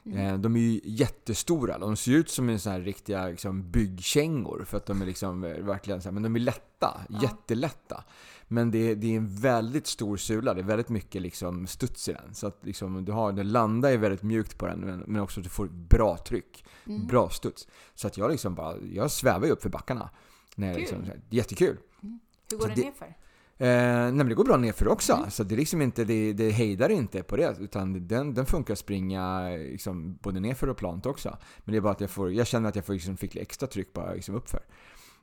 [0.05, 0.17] Mm.
[0.19, 4.63] Eh, de är ju jättestora, de ser ut som en sån här riktiga liksom, byggkängor
[4.67, 7.19] för att de är liksom eh, verkligen så här, men de är lätta, Ja.
[7.21, 8.03] jättelätta.
[8.47, 12.09] Men det är, det är en väldigt stor sula, det är väldigt mycket liksom studs
[12.09, 12.33] i den.
[12.33, 15.39] Så att liksom, du har, den landar ju väldigt mjukt på den, men, men också
[15.39, 17.07] att du får bra tryck, Mm.
[17.07, 17.67] bra studs.
[17.95, 20.09] Så att jag liksom bara, jag svävar ju upp för backarna.
[20.55, 20.81] När jag Kul.
[20.81, 21.77] liksom, här, jättekul.
[22.01, 23.15] Hur går Så det, det- nerför?
[23.63, 25.13] Eh, nej men det går bra nerför också.
[25.13, 25.29] Mm.
[25.29, 27.55] Så det, liksom inte, det, det hejdar inte på det.
[27.59, 31.37] Utan den, den funkar att springa liksom, både nerför och plant också.
[31.65, 33.67] Men det är bara att jag, får, jag känner att jag får, liksom, fick extra
[33.67, 34.59] tryck bara liksom, uppför.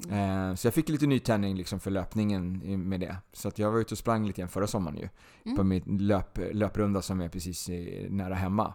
[0.04, 0.50] Mm.
[0.50, 3.16] Eh, så jag fick lite nytändning liksom, för löpningen med det.
[3.32, 5.08] Så att jag var ute och sprang lite grann förra sommaren ju.
[5.44, 5.56] Mm.
[5.56, 7.68] På min löp, löprunda som är precis
[8.08, 8.74] nära hemma.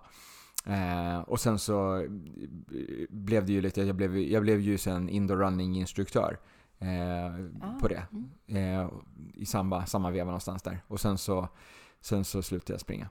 [0.66, 2.10] Eh, och sen så eh,
[3.10, 6.40] blev det ju lite, jag blev, jag blev ju sen indoor running instruktör.
[6.80, 8.04] Eh, Ah, på det.
[8.48, 8.82] mm.
[8.82, 8.90] Eh,
[9.34, 10.84] I samma, samma veva någonstans där.
[10.88, 11.48] Och sen så,
[12.02, 13.10] sen så slutade jag springa.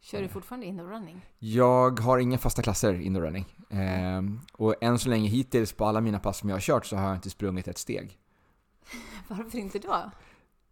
[0.00, 1.26] Kör du fortfarande indoor running?
[1.38, 3.44] Jag har inga fasta klasser indoor running.
[3.70, 6.96] Eh, och än så länge hittills på alla mina pass som jag har kört så
[6.96, 8.18] har jag inte sprungit ett steg.
[9.28, 10.10] Varför inte då?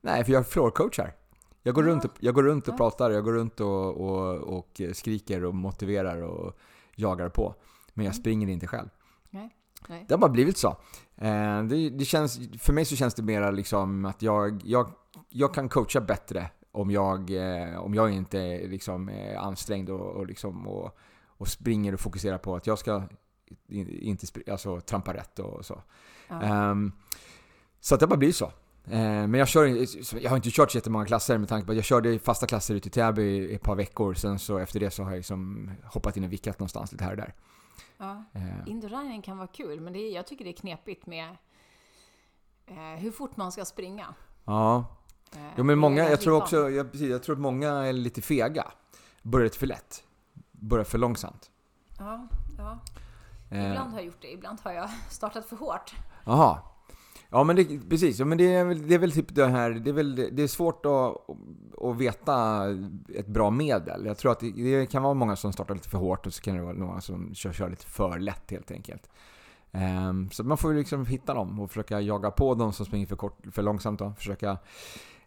[0.01, 1.15] Nej, för jag floorcoachar.
[1.63, 1.91] Jag går, Ja.
[1.93, 2.77] runt och, jag går runt och Ja.
[2.77, 6.59] pratar, jag går runt och, och, och skriker och motiverar och
[6.95, 7.55] jagar på.
[7.95, 8.21] Men jag Mm.
[8.23, 8.89] springer inte själv.
[9.31, 9.57] Nej.
[9.89, 10.05] Nej.
[10.09, 10.69] Det har bara blivit så.
[11.17, 14.91] Eh, det, det känns, för mig så känns det mera liksom att jag, jag,
[15.29, 20.01] jag kan coacha bättre om jag, eh, om jag inte är liksom, eh, ansträngd och,
[20.17, 23.03] och, liksom, och, och springer och fokuserar på att jag ska
[23.69, 25.83] in- inte alltså, trampa rätt och så.
[26.29, 26.43] Ja.
[26.43, 26.93] Ehm,
[27.81, 28.53] så att det bara blivit så.
[28.85, 29.87] Men jag, kör,
[30.23, 32.75] jag har inte kört så jättemånga klasser med tanke på att jag körde fasta klasser
[32.75, 34.15] ute i Täby i ett par veckor.
[34.15, 37.11] Sen så efter det så har jag liksom hoppat in och vickat någonstans lite här
[37.11, 37.35] och där.
[38.01, 38.25] Ja.
[38.35, 41.37] Eh, Indoor kan vara kul, men det är, jag tycker det är knepigt med
[42.67, 44.15] eh, hur fort man ska springa.
[44.45, 44.85] ja,
[45.37, 48.23] Eh, Jo men många, jag tror också, jag, precis, jag tror att många är lite
[48.23, 48.73] fega.
[49.23, 50.05] Börjar lite för lätt.
[50.53, 51.51] Börjar för långsamt.
[51.99, 52.27] Ja,
[52.59, 52.79] ja.
[53.51, 55.95] Eh, Ibland har jag gjort det, ibland har jag startat för hårt.
[56.25, 56.59] Jaha.
[57.33, 59.71] Ja men det, precis, ja, men det är, väl, det är väl typ det här,
[59.71, 61.17] det är väl, det är svårt att,
[61.85, 62.67] att veta
[63.15, 64.07] ett bra medel.
[64.07, 66.43] Jag tror att det, det kan vara många som startar lite för hårt och så
[66.43, 69.11] kan det vara några som kör, kör lite för lätt helt enkelt.
[69.73, 73.07] Ehm, så man får ju liksom hitta dem och försöka jaga på de som springer
[73.07, 74.13] för, kort, för långsamt då.
[74.17, 74.59] Försöka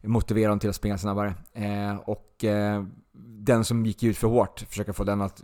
[0.01, 1.33] motivera dem till att springa snabbare.
[1.53, 2.83] Eh, och eh,
[3.25, 5.43] den som gick ut för hårt, försöka få den att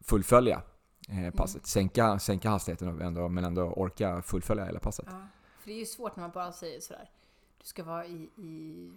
[0.00, 0.62] fullfölja
[1.08, 1.66] eh, passet.
[1.66, 5.06] Sänka, sänka hastigheten ändå, men ändå orka fullfölja hela passet.
[5.10, 5.35] Ja.
[5.66, 7.10] För det är ju svårt när man bara säger sådär.
[7.58, 8.92] Du ska vara i, i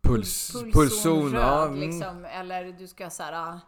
[0.00, 1.80] Puls, pulszon pulszon, röd, mm.
[1.80, 2.24] liksom.
[2.24, 3.60] Eller du ska såhär,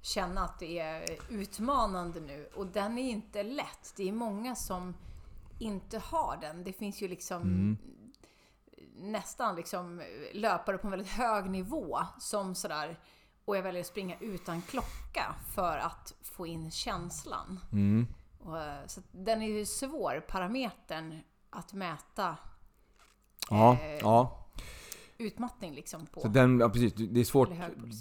[0.00, 2.48] känna att det är utmanande nu.
[2.54, 3.92] Och den är inte lätt.
[3.96, 4.94] Det är många som
[5.58, 6.64] inte har den.
[6.64, 7.78] Det finns ju liksom Mm.
[8.96, 13.00] nästan liksom löpare på en väldigt hög nivå som sådär
[13.44, 17.60] och jag väljer att springa utan klocka för att få in känslan.
[17.72, 18.06] Mm.
[18.38, 21.20] Och, eh, så den är ju svår, parametern,
[21.56, 22.36] att mäta
[23.50, 24.46] Ja, Eh, ja.
[25.18, 26.20] utmattning liksom på.
[26.20, 26.92] Så den, ja, precis.
[26.94, 27.48] Det är svårt.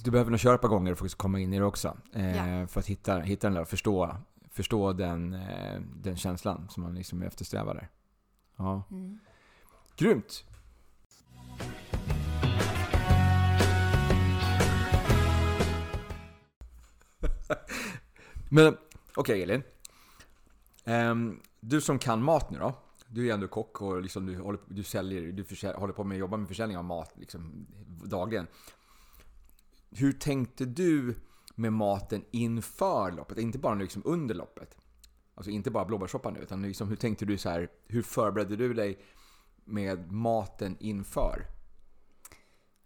[0.04, 1.98] Du behöver nog köra ett par gånger för att komma in i det också.
[2.14, 2.68] Eh, Ja.
[2.68, 4.18] För att hitta, hitta den där och förstå,
[4.50, 7.90] förstå den, eh, den känslan som man liksom eftersträvar där.
[8.58, 8.84] Ja.
[8.92, 9.20] Mm.
[9.98, 10.44] Grymt!
[18.50, 18.78] Men
[19.16, 19.64] okej Elin.
[20.86, 22.74] Ehm, du som kan mat nu då.
[23.16, 26.16] Du är ändå kock och liksom du, håller, du, säljer, du försälj, håller på med
[26.16, 27.68] att jobba med försäljning av mat liksom,
[28.06, 28.48] dagligen.
[29.90, 31.16] Hur tänkte du
[31.56, 33.38] med maten inför loppet?
[33.38, 34.78] Inte bara liksom under loppet.
[35.36, 37.70] Alltså inte bara blåbärssoppa nu, utan liksom, hur tänkte du så här?
[37.88, 39.00] Hur förberedde du dig
[39.66, 41.46] med maten inför?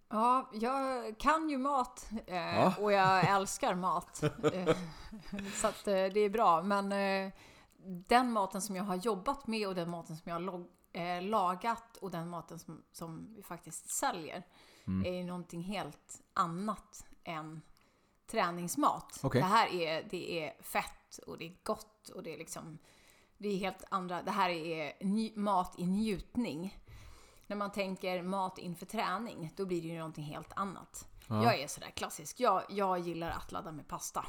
[0.10, 2.74] Ja, jag kan ju mat eh, Ja.
[2.80, 4.24] och jag älskar mat.
[4.54, 4.76] Eh,
[5.54, 6.62] så att eh, det är bra.
[6.64, 7.32] Men eh,
[7.90, 11.22] den maten som jag har jobbat med och den maten som jag har log- eh,
[11.22, 14.44] lagat och den maten som, som vi faktiskt säljer
[14.88, 15.06] Mm.
[15.14, 17.62] är ju någonting helt annat än
[18.28, 19.20] träningsmat.
[19.24, 19.42] Okej.
[19.42, 22.78] Det här är, det är fett och det är gott och det är liksom
[23.38, 26.78] det är helt andra, det här är mat i njutning.
[27.48, 31.08] När man tänker mat inför träning, då blir det ju någonting helt annat.
[31.28, 31.44] Ja.
[31.44, 32.40] Jag är sådär klassisk.
[32.40, 34.26] Jag, jag gillar att ladda med pasta.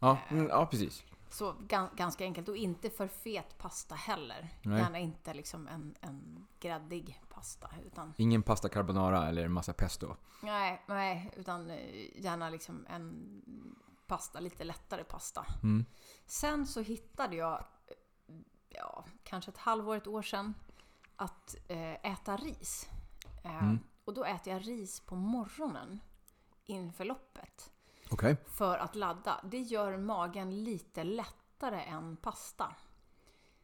[0.00, 1.02] Ja, mm, ja precis.
[1.32, 2.48] Så ga- ganska enkelt.
[2.48, 4.48] Och inte för fet pasta heller.
[4.62, 4.78] Nej.
[4.80, 7.70] Gärna inte liksom en, en gräddig pasta.
[7.86, 10.16] Utan, Ingen pasta carbonara eller massa pesto.
[10.42, 13.32] nej, nej, utan eh, gärna liksom en
[14.06, 15.46] pasta, lite lättare pasta.
[15.62, 15.84] Mm.
[16.26, 18.34] Sen så hittade jag, eh,
[18.68, 20.54] ja, kanske ett halvår, ett år sedan,
[21.16, 22.88] att eh, äta ris.
[23.44, 23.78] Mm.
[24.04, 26.00] Och då äter jag ris på morgonen
[26.64, 27.72] inför loppet.
[28.10, 28.36] Okej.
[28.46, 29.40] För att ladda.
[29.50, 32.66] Det gör magen lite lättare än pasta.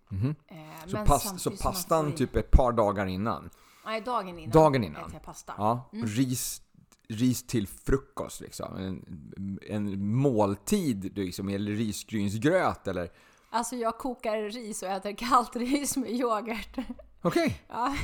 [0.08, 0.34] Mhm.
[0.46, 3.50] Eh, Så, men pas, samtidigt så pastan i- typ ett par dagar innan?
[3.84, 4.50] Nej, dagen innan.
[4.52, 5.12] Dagen innan?
[5.24, 5.54] Pasta.
[5.58, 6.06] Ja, Mm.
[6.06, 6.62] ris,
[7.08, 8.76] ris till frukost liksom.
[8.76, 13.10] En, en måltid liksom, eller risgrynsgröt eller?
[13.56, 16.76] Alltså jag kokar ris och äter kallt ris med yoghurt.
[17.22, 17.60] Okej.
[17.68, 17.96] Ja,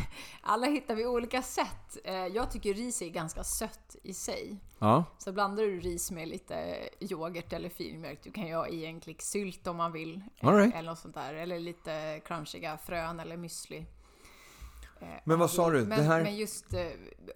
[0.42, 1.96] alla hittar vi olika sätt.
[2.05, 4.57] Eh, Jag tycker ris är ganska sött i sig.
[4.78, 5.05] Ja.
[5.18, 8.18] Så blandar du ris med lite yoghurt eller filmjölk.
[8.22, 10.20] Du kan ju ha i en klick sylt om man vill.
[10.40, 10.74] right.
[10.74, 11.34] Eller något sånt där.
[11.34, 13.84] Eller lite crunchiga frön eller müsli.
[15.03, 15.84] Eh, Men vad sa du?
[15.86, 16.86] Men, här- men just eh,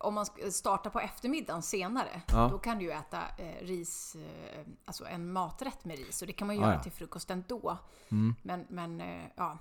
[0.01, 2.23] om man ska starta på eftermiddagen senare.
[2.29, 2.49] Ja.
[2.53, 6.21] Då kan du ju äta eh, ris, eh, alltså en maträtt med ris.
[6.21, 6.83] Och det kan man ju Ah, göra ja.
[6.83, 7.79] till frukosten då.
[8.11, 8.35] Mm.
[8.43, 9.03] Men, men
[9.37, 9.59] ja.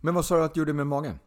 [0.00, 1.18] Men vad sa du att du gjorde med magen?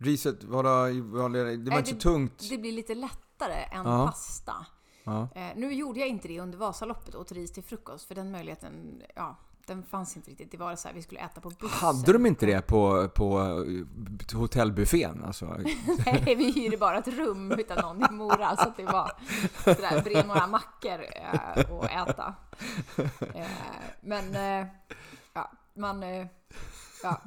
[0.00, 2.46] Riset, var det, var det, det var Nej, inte så det- tungt?
[2.50, 4.06] Det blir lite lättare än Ja.
[4.06, 4.66] pasta.
[5.56, 9.36] Nu gjorde jag inte det under Vasaloppet, åt ris till frukost, för den möjligheten, ja,
[9.68, 10.50] den fanns inte riktigt.
[10.50, 11.68] Det var så här, vi skulle äta på bussen.
[11.86, 15.24] Hade de inte det på, på eh, hotellbuffén?
[15.24, 15.44] Alltså?
[16.06, 19.12] Nej, vi hyrde bara ett rum utan någon i Mora, så att det var
[19.64, 22.34] sådär, bred några mackor eh, och äta.
[23.34, 23.46] Eh,
[24.00, 24.66] men, eh,
[25.34, 26.02] ja, man...
[26.02, 26.26] Eh,
[27.02, 27.20] ja.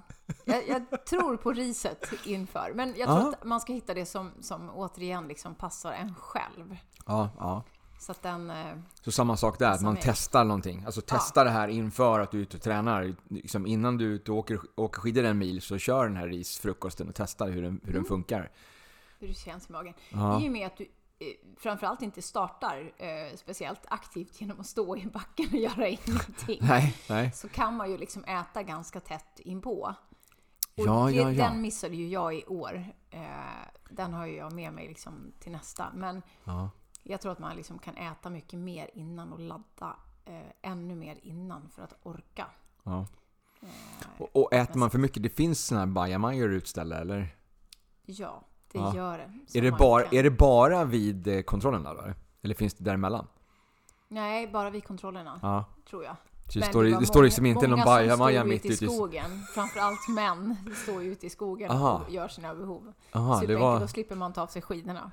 [0.45, 3.29] Jag, jag tror på riset inför, men jag tror Ja.
[3.29, 6.77] att man ska hitta det som, som återigen liksom passar en själv.
[7.05, 7.63] Ja, ja.
[8.01, 8.49] Så den...
[8.49, 10.83] Eh, Så samma sak där, att man är- testar någonting.
[10.85, 13.15] Alltså testa det här inför att du är ute och tränar.
[13.29, 16.27] Liksom innan du är ute och åker, åker skidor en mil så kör den här
[16.27, 18.51] risfrukosten och testa hur den, hur den funkar.
[19.19, 19.93] hur det känns i magen.
[20.09, 20.41] Ja.
[20.41, 21.27] I och med att du eh,
[21.57, 26.57] framförallt inte startar eh, speciellt aktivt genom att stå i backen och göra ingenting.
[26.61, 27.31] Nej, nej.
[27.33, 29.95] Så kan man ju liksom äta ganska tätt inpå.
[30.77, 31.47] Och Ja, det, ja, ja.
[31.49, 32.85] den missade ju jag i år.
[33.09, 33.19] Eh,
[33.89, 35.87] den har ju jag med mig liksom till nästa.
[35.93, 36.69] Men Ja.
[37.03, 39.95] Jag tror att man liksom kan äta mycket mer innan och ladda
[40.25, 40.41] eh,
[40.71, 42.45] ännu mer innan för att orka.
[42.83, 43.05] Ja.
[43.61, 43.67] Eh,
[44.17, 47.35] Och, och äter man för mycket, det finns såna här bajamajor utställda eller?
[48.05, 48.41] ja,
[48.71, 48.95] det Ja.
[48.95, 49.57] gör det.
[49.59, 52.03] Är det, bara, kan- är det bara vid eh, kontrollerna då?
[52.41, 53.27] Eller finns det däremellan?
[54.07, 55.65] Nej, bara vid kontrollerna, Ja.
[55.89, 56.15] tror jag.
[56.49, 59.41] Så det, står, det står liksom inte någon bajamaja mitt ute i skogen.
[59.53, 62.01] Framförallt män står ju ute i skogen Aha.
[62.07, 62.93] och gör sina behov.
[63.11, 63.79] Aha, det Superenkelt, var...
[63.79, 65.11] då slipper man ta av sig skidorna.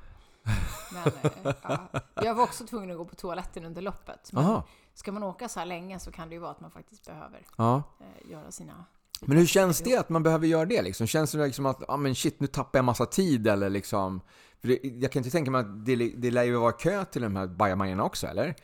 [0.92, 1.88] Men, eh, ja.
[2.14, 4.32] Jag var också tvungen att gå på toaletten under loppet.
[4.32, 6.70] Men Aha, ska man åka så här länge så kan det ju vara att man
[6.70, 7.82] faktiskt behöver ja.
[8.00, 8.84] eh, göra sina...
[9.20, 11.06] Men hur känns det att man behöver göra det liksom?
[11.06, 14.20] Känns det liksom att, ah, men shit, nu tappar jag massa tid eller liksom...
[14.60, 17.36] Det, jag kan inte tänka mig att det, det lär ju vara kö till de
[17.36, 18.54] här bajamajorna också, eller?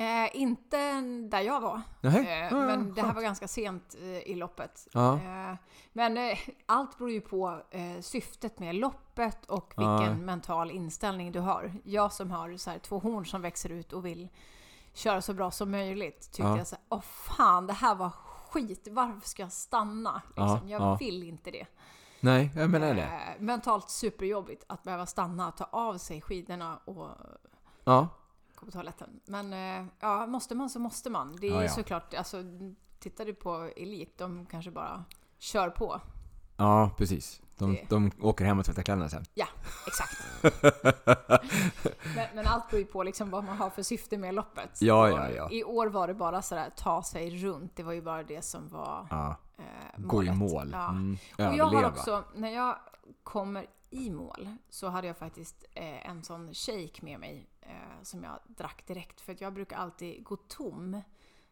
[0.00, 4.34] Eh, inte där jag var, eh, ja, men det här var ganska sent eh, i
[4.34, 4.88] loppet.
[4.92, 5.14] Ja.
[5.14, 5.56] Eh,
[5.92, 11.40] men eh, allt beror ju på eh, syftet med loppet och vilken mental inställning du
[11.40, 11.72] har.
[11.84, 14.28] Jag som har så här, två horn som växer ut och vill
[14.92, 16.58] köra så bra som möjligt tyckte Ja.
[16.58, 18.10] jag så här, åh fan, det här var
[18.50, 20.22] skit, varför ska jag stanna?
[20.28, 20.96] Liksom, jag ja.
[21.00, 21.66] vill inte det.
[22.20, 23.08] Nej, jag menar det.
[23.38, 27.08] Mentalt superjobbigt att behöva stanna, ta av sig skidorna och
[27.84, 28.08] Ja.
[28.60, 29.20] Gå på toaletten.
[29.26, 31.36] Men eh, ja, måste man så måste man.
[31.40, 31.68] Det är Ja, ja.
[31.68, 32.42] såklart, alltså
[32.98, 35.04] tittar du på Elit, de kanske bara
[35.38, 36.00] kör på.
[36.56, 37.40] Ja, precis.
[37.58, 39.24] De, Det- de åker hem och tvättar kläderna sen.
[39.34, 39.46] Ja,
[39.86, 40.16] exakt.
[42.16, 44.82] men, men allt beror ju på liksom vad man har för syfte med loppet.
[44.82, 45.50] Ja, ja, ja.
[45.50, 47.76] I år var det bara sådär, ta sig runt.
[47.76, 49.36] Det var ju bara det som var Ja.
[49.58, 49.64] eh,
[49.96, 50.52] Gå i målet.
[50.52, 50.70] mål.
[50.72, 50.88] Ja.
[50.88, 51.18] Mm.
[51.38, 52.76] Och jag har också, när jag
[53.22, 58.22] kommer i mål så hade jag faktiskt eh, en sån shake med mig eh, som
[58.24, 59.20] jag drack direkt.
[59.20, 60.90] För att jag brukar alltid gå tom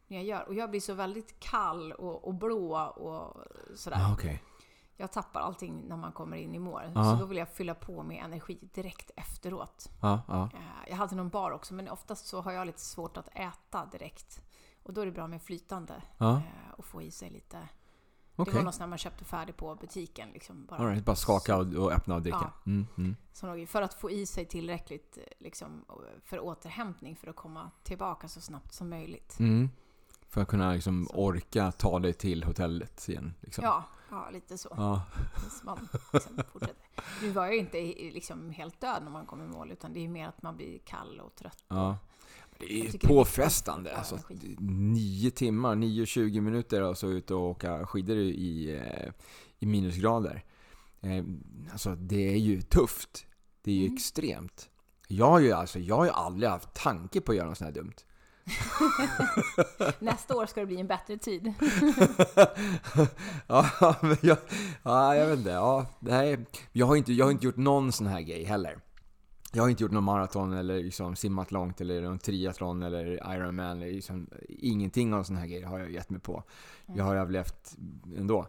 [0.06, 0.48] när jag gör.
[0.48, 3.44] Och jag blir så väldigt kall och, och blå och
[3.78, 3.98] sådär.
[3.98, 4.42] Ja, okej.
[4.98, 6.82] Jag tappar allting när man kommer in i mål.
[6.94, 7.04] Ja.
[7.04, 9.90] Så då vill jag fylla på med energi direkt efteråt.
[10.02, 10.50] Ja, ja.
[10.54, 13.86] Eh, Jag hade någon bar också, men oftast så har jag lite svårt att äta
[13.86, 14.42] direkt.
[14.82, 17.68] Och då är det bra med flytande Ja, eh, och få i sig lite.
[18.36, 18.54] Det okej.
[18.54, 20.28] var något där man köpte färdig på butiken.
[20.30, 20.90] Liksom, bara.
[20.90, 22.52] Right, bara skaka och, och öppna och dricka.
[22.64, 22.70] Ja.
[22.70, 23.16] Mm, mm.
[23.32, 25.84] Som för att få i sig tillräckligt liksom,
[26.24, 29.38] för återhämtning för att komma tillbaka så snabbt som möjligt.
[29.38, 29.70] Mm.
[30.28, 33.34] För att kunna liksom orka ta dig till hotellet igen.
[33.40, 33.64] Liksom.
[33.64, 34.68] Ja, ja, lite så.
[34.76, 35.02] Ja.
[35.62, 36.42] Man liksom.
[37.22, 37.78] Nu var jag ju inte
[38.12, 40.78] liksom helt död när man kom i mål, utan det är mer att man blir
[40.78, 41.64] kall och trött.
[41.68, 41.96] ja.
[42.58, 43.96] Det är tycker det är påfrestande.
[43.96, 44.56] Alltså, att spara energi.
[44.60, 49.12] nio timmar, 9-20 minuter och så ut och åka skidor i, eh,
[49.58, 50.44] i minusgrader.
[51.00, 51.24] Eh,
[51.72, 53.26] Alltså det är ju tufft.
[53.62, 53.94] Det är ju Mm.
[53.94, 54.70] extremt.
[55.08, 57.82] Jag har ju alltså, jag har aldrig haft tanke på att göra något sånt här
[57.82, 57.92] dumt.
[59.98, 61.52] Nästa år ska det bli en bättre tid.
[63.46, 64.38] ja, men jag,
[64.82, 65.50] ja, jag vet inte.
[65.50, 66.38] Ja, nej,
[66.72, 68.78] jag, har inte, jag har inte gjort någon sån här grej heller.
[69.56, 73.82] Jag har inte gjort någon maraton eller liksom simmat långt eller någon triathlon eller Ironman.
[73.82, 76.42] Eller liksom, ingenting av sån här grejer har jag gett mig på.
[76.86, 77.76] Jag har överlevt
[78.16, 78.46] ändå.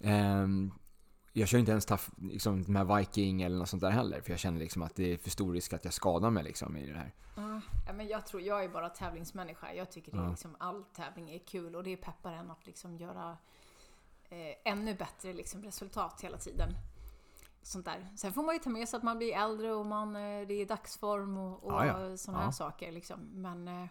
[0.00, 0.72] Ehm,
[1.32, 4.20] jag kör inte ens tough, liksom, de här Viking eller något sånt där heller.
[4.20, 6.76] För jag känner liksom att det är för stor risk att jag skadar mig liksom,
[6.76, 7.14] i det här.
[7.86, 9.74] Ja, men jag tror, jag är bara tävlingsmänniska.
[9.74, 12.96] Jag tycker det är liksom, all tävling är kul och det peppar en att liksom
[12.96, 13.36] göra
[14.28, 16.74] eh, ännu bättre liksom, resultat hela tiden.
[17.68, 18.08] Sånt där.
[18.16, 20.54] Sen får man ju ta med sig att man blir äldre och man, eh, det
[20.54, 22.92] är dagsform och, och Ja, sådana här saker.
[22.92, 23.20] Liksom.
[23.20, 23.88] Men eh,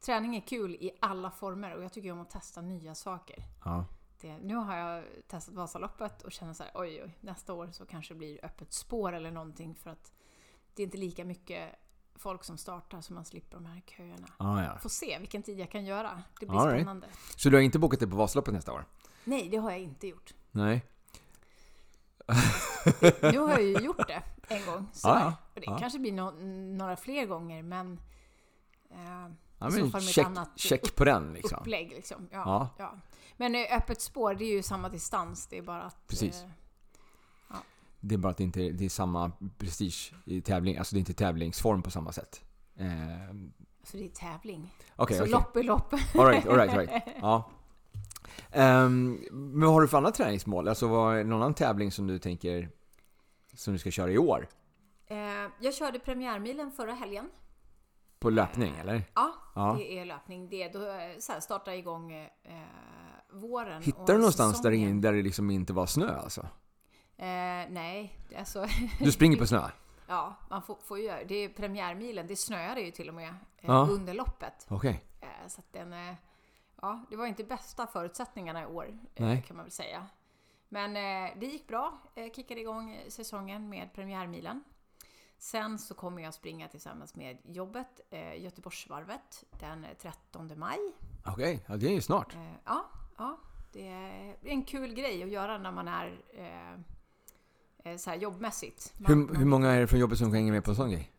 [0.00, 3.44] träning är kul i alla former och jag tycker om att testa nya saker.
[4.20, 7.86] Det, nu har jag testat Vasaloppet och känner så här, oj, oj, nästa år så
[7.86, 10.12] kanske det blir öppet spår eller någonting för att
[10.74, 11.74] det är inte lika mycket
[12.14, 14.28] folk som startar så man slipper de här köerna.
[14.36, 14.78] Ah, ja.
[14.78, 16.22] Får se vilken tid jag kan göra.
[16.40, 16.80] Det blir All right.
[16.80, 17.06] spännande.
[17.36, 18.84] Så du har inte bokat dig på Vasaloppet nästa år?
[19.24, 20.34] Nej, det har jag inte gjort.
[20.50, 20.86] Nej.
[23.32, 24.86] Nu har jag ju gjort det en gång.
[24.92, 25.26] Så Ja, ja.
[25.54, 25.78] Och det Ja.
[25.78, 26.30] kanske blir nå-
[26.78, 28.00] några fler gånger, men
[28.90, 29.28] eh,
[29.58, 31.58] Ja, så men check, annat check på den liksom.
[31.60, 31.90] upplägg.
[31.90, 32.28] Liksom.
[32.32, 32.68] Ja, Ja.
[32.78, 32.94] ja.
[33.36, 35.46] Men eh, öppet spår, det är ju samma distans.
[35.46, 36.06] Det är bara att...
[36.06, 36.42] Precis.
[36.42, 36.48] eh,
[38.00, 40.76] Det är bara att det inte det är samma prestige i tävling.
[40.76, 42.44] Alltså det är inte tävlingsform på samma sätt.
[42.76, 42.86] Eh,
[43.82, 44.74] Så det är tävling.
[44.96, 45.32] Okej, så okej.
[45.32, 45.92] lopp är lopp.
[45.94, 47.02] All right, all right, all right.
[47.20, 47.50] Ja.
[48.52, 50.68] Ehm, men vad har du för andra träningsmål?
[50.68, 52.68] Alltså vad någon annan tävling som du tänker
[53.54, 54.48] som du ska köra i år?
[55.06, 55.16] Eh,
[55.60, 57.30] jag körde premiärmilen förra helgen.
[58.18, 59.02] På löpning eller?
[59.14, 59.74] Ja, Ja.
[59.78, 60.48] det är löpning.
[60.48, 62.28] Det är då eh, så här, startar igång eh,
[63.32, 63.82] våren.
[63.82, 66.40] Hittar du någonstans där in- där det liksom inte var snö alltså?
[67.16, 67.26] Eh,
[67.70, 68.66] nej, alltså...
[68.98, 69.68] Du springer på snö?
[70.08, 71.34] Ja, man får, får ju göra det.
[71.34, 72.26] är premiärmilen.
[72.26, 73.86] Det snöade ju till och med eh, Ja.
[73.90, 74.66] under loppet.
[74.68, 75.04] Okej.
[75.20, 75.92] Eh, så att den...
[76.82, 79.36] Ja, det var inte bästa förutsättningarna i år, Nej.
[79.38, 80.06] eh, kan man väl säga.
[80.68, 81.98] Men eh, det gick bra.
[82.14, 84.64] Eh, kickade igång säsongen med premiärmilen.
[85.38, 90.78] Sen så kommer jag springa tillsammans med jobbet, eh, Göteborgsvarvet, den 13 maj.
[91.26, 92.34] Okej, ja, det är ju snart.
[92.34, 92.84] Eh, ja,
[93.18, 93.38] ja,
[93.72, 96.20] det är en kul grej att göra när man är
[97.84, 98.94] eh, så här jobbmässigt.
[98.98, 101.12] Man, Hur, hur många är det från jobbet som hänger med på en sån grej?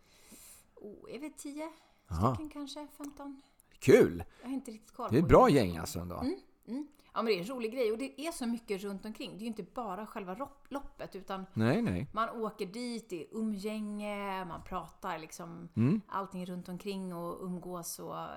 [0.76, 1.72] Oh, är vi 10
[2.07, 2.36] Jaha.
[2.36, 2.88] stycken kanske?
[2.97, 3.41] 15?
[3.82, 4.23] Kul!
[4.41, 6.15] Jag har inte riktigt koll Det är ett bra hur- gäng alltså ändå.
[6.17, 6.88] Mm, mm.
[7.13, 9.32] Ja men det är en rolig grej och det är så mycket runt omkring.
[9.32, 12.07] Det är ju inte bara själva lopp- loppet utan Nej, nej.
[12.13, 16.01] man åker dit, det är umgänge, man pratar liksom Mm.
[16.07, 18.27] allting runt omkring och umgås och eh,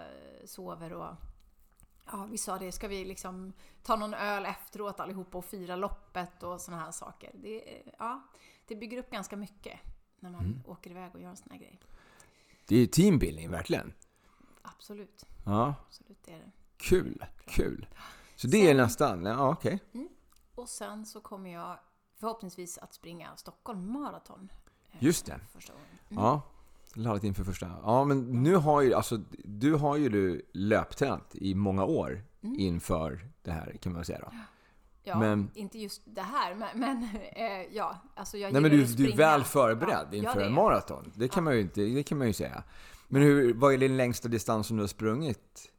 [0.45, 1.15] sover och
[2.13, 6.43] Ja, vi sa det, ska vi liksom ta någon öl efteråt allihopa och fira loppet
[6.43, 7.31] och såna här saker.
[7.35, 8.23] Det, är- ja,
[8.67, 9.81] det bygger upp ganska mycket
[10.21, 10.63] när man Mm.
[10.67, 11.81] åker iväg och gör en sån här grej.
[12.67, 13.93] Det är teambuilding, verkligen.
[14.65, 15.27] Absolut.
[15.45, 16.51] Ja, Absolut det är det.
[16.77, 17.87] kul, kul.
[18.37, 19.79] Så det är Sen- nästan, ja okej.
[20.55, 21.79] Och sen så kommer jag
[22.21, 24.53] förhoppningsvis att springa Stockholm Marathon.
[24.93, 25.41] eh, Just det.
[25.53, 25.89] Första gången.
[26.11, 26.25] Mm.
[26.25, 26.43] Ja,
[26.95, 27.71] laddat inför första.
[27.83, 32.61] Ja, men nu har ju, alltså, du har ju du löptränat i många år Mm.
[32.61, 34.29] inför det här kan man säga då.
[35.07, 37.03] Ja, Men- inte just det här, men, men
[37.37, 37.97] eh, ja.
[38.15, 41.13] Alltså jag Nej men du, du är väl förberedd Ja, inför ja, är en maraton.
[41.15, 42.63] Det kan, man ju inte, det kan man ju säga.
[43.09, 45.71] Men hur, vad är din längsta distans som du har sprungit?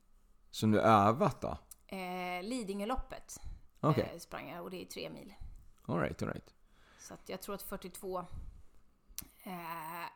[0.51, 1.57] Som du övat då?
[1.87, 3.39] Eh, Lidingöloppet
[3.79, 5.33] Okej, eh, sprang jag och det är tre mil.
[5.85, 6.53] alright, alright.
[6.99, 8.19] Så jag tror att 42...
[9.43, 9.53] Eh,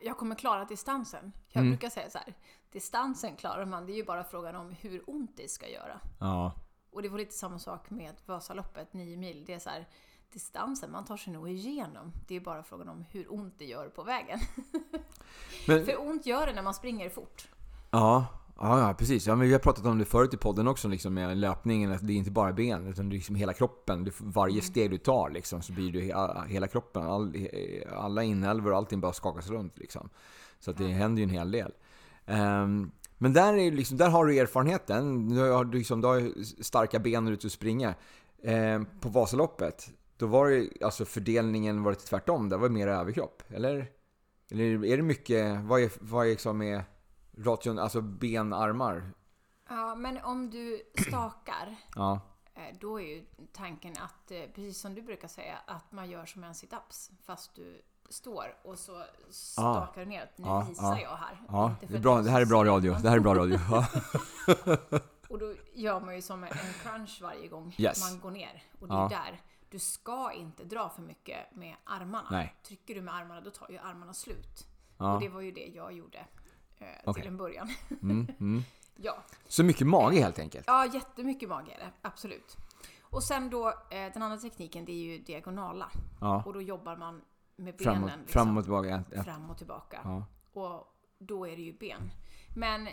[0.00, 1.32] jag kommer klara distansen.
[1.48, 1.70] Jag Mm.
[1.70, 2.34] brukar säga så här.
[2.72, 6.00] Distansen klarar man, det är ju bara frågan om hur ont det ska göra.
[6.20, 6.52] Ja,
[6.90, 9.44] Och det var lite samma sak med Vasaloppet, 9 mil.
[9.46, 9.88] Det är så här,
[10.32, 12.12] distansen, man tar sig nog igenom.
[12.28, 14.38] Det är bara frågan om hur ont det gör på vägen.
[15.66, 17.48] men, För ont gör det när man springer fort.
[17.90, 18.26] ja,
[18.56, 19.26] ja, ja, precis.
[19.26, 21.92] Ja, men vi har pratat om det förut i podden också, liksom, med löpningen.
[21.92, 24.04] Att det är inte bara ben, utan det är liksom hela kroppen.
[24.04, 24.62] Du, varje Mm.
[24.64, 27.36] steg du tar liksom, så blir du he- hela kroppen, all,
[27.96, 29.78] alla inälvor och allting bara skakas runt.
[29.78, 30.08] Liksom.
[30.58, 31.72] Så att det händer ju en hel del.
[32.26, 35.28] Ehm, men där, är liksom, där har du erfarenheten.
[35.28, 37.94] Du har, du liksom, du har starka ben när du är ute och springer.
[38.42, 39.90] Ehm, på Vasaloppet,
[40.20, 42.48] då var det alltså fördelningen var det tvärtom.
[42.48, 43.42] Det var mer överkropp.
[43.48, 43.90] Eller?
[44.50, 46.82] Eller är det mycket, vad är, vad är liksom med
[47.36, 49.12] ration, alltså ben, armar?
[49.68, 52.20] Ja, men om du stakar, Ja,
[52.54, 56.26] eh, då är ju tanken att, eh, precis som du brukar säga, att man gör
[56.26, 57.10] som en sit-ups.
[57.26, 60.30] Fast du står och så stakar du ner.
[60.36, 61.00] Nu Ja, visar ja.
[61.00, 61.40] jag här.
[61.48, 62.96] ja Inte det, är bra, de det här är bra radio.
[63.02, 63.58] Det här är bra radio.
[65.28, 66.50] Och då gör man ju som en
[66.82, 68.10] crunch varje gång Yes.
[68.10, 68.62] man går ner.
[68.80, 69.40] Och det är där.
[69.70, 72.28] Du ska inte dra för mycket med armarna.
[72.30, 72.54] Nej.
[72.62, 74.66] Trycker du med armarna, då tar ju armarna slut.
[74.98, 75.14] Ja.
[75.14, 76.18] Och det var ju det jag gjorde
[76.78, 77.22] eh, Okej.
[77.22, 77.68] till en början.
[78.02, 78.62] Mm, mm.
[78.96, 79.22] ja.
[79.48, 80.64] Så mycket mage helt enkelt.
[80.66, 81.90] ja, jättemycket mage är det.
[82.02, 82.56] Absolut.
[83.02, 85.90] Och sen då, eh, den andra tekniken, det är ju diagonala.
[86.20, 86.42] Ja.
[86.46, 87.22] Och då jobbar man
[87.56, 87.94] med benen.
[87.94, 89.04] Framåt, liksom, fram och tillbaka.
[89.12, 89.24] Ett.
[89.24, 90.00] fram och tillbaka.
[90.04, 90.24] Ja.
[90.52, 92.10] Och då är det ju ben.
[92.56, 92.88] Men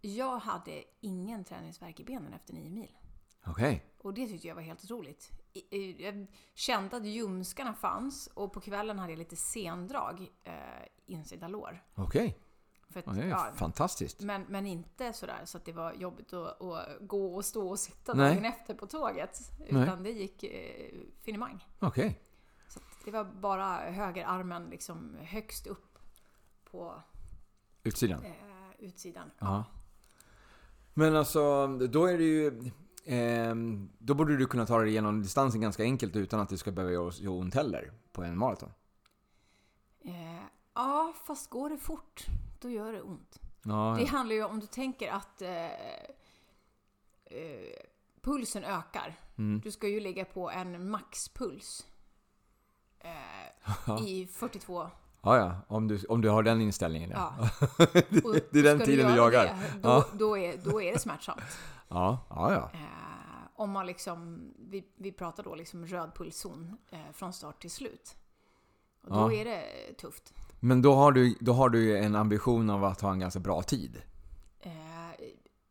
[0.00, 2.96] jag hade ingen träningsvärk i benen efter nio mil.
[3.46, 3.84] Okej.
[3.98, 5.30] Och det tyckte jag var helt otroligt.
[5.98, 10.54] Jag kände att ljumskarna fanns och på kvällen hade jag lite sendrag eh,
[11.06, 11.82] insida lår.
[11.94, 12.38] Okej.
[12.94, 14.20] Att, Ja, det är ja, fantastiskt.
[14.20, 17.78] men, men inte sådär så att det var jobbigt att, att gå och stå och
[17.78, 18.34] sitta Nej.
[18.34, 19.38] dagen efter på tåget.
[19.70, 19.82] Nej.
[19.82, 20.90] Utan det gick eh,
[21.22, 21.66] finemang.
[21.78, 22.20] Okej.
[22.68, 25.98] Så att det var bara högerarmen liksom högst upp
[26.70, 27.02] på
[27.82, 28.24] Utsidan.
[28.24, 28.32] eh,
[28.78, 29.30] utsidan.
[29.38, 29.64] Ja.
[30.94, 32.70] Men alltså, då är det ju...
[33.04, 36.70] ehm, då borde du kunna ta dig igenom distansen ganska enkelt utan att det ska
[36.70, 38.72] behöva göra ont heller på en maraton.
[40.04, 40.42] Eh,
[40.74, 42.26] ja, fast går det fort,
[42.60, 43.40] då gör det ont.
[43.62, 45.64] Ja, Det handlar ju om du tänker att eh,
[47.24, 47.76] eh,
[48.22, 49.18] pulsen ökar.
[49.38, 49.60] Mm.
[49.64, 51.86] Du ska ju ligga på en maxpuls
[52.98, 54.90] eh, i 42.
[55.22, 55.56] ja, ja.
[55.68, 57.10] Om du, om du har den inställningen.
[57.10, 57.34] Ja.
[57.38, 57.48] Ja,
[58.50, 59.44] det är den tiden du jagar.
[59.44, 60.04] Det, då, Ja.
[60.12, 61.40] då, är, då är det smärtsamt.
[61.92, 62.52] ja, ja.
[62.52, 62.70] ja.
[62.78, 67.70] Eh, om man liksom, vi, vi pratar då liksom röd pulszon eh, från start till
[67.70, 68.16] slut.
[69.02, 69.32] Och då Ja.
[69.32, 69.64] är det
[69.98, 70.34] tufft.
[70.60, 73.40] Men då har, du, då har du ju en ambition av att ha en ganska
[73.40, 74.02] bra tid.
[74.60, 74.72] Eh,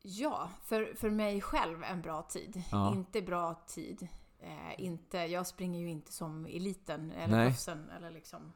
[0.02, 2.64] ja, för, för mig själv en bra tid.
[2.72, 2.94] Ja.
[2.96, 4.08] Inte bra tid.
[4.40, 7.90] Eh, inte, jag springer ju inte som eliten eller proffsen.
[7.90, 8.54] Eller liksom.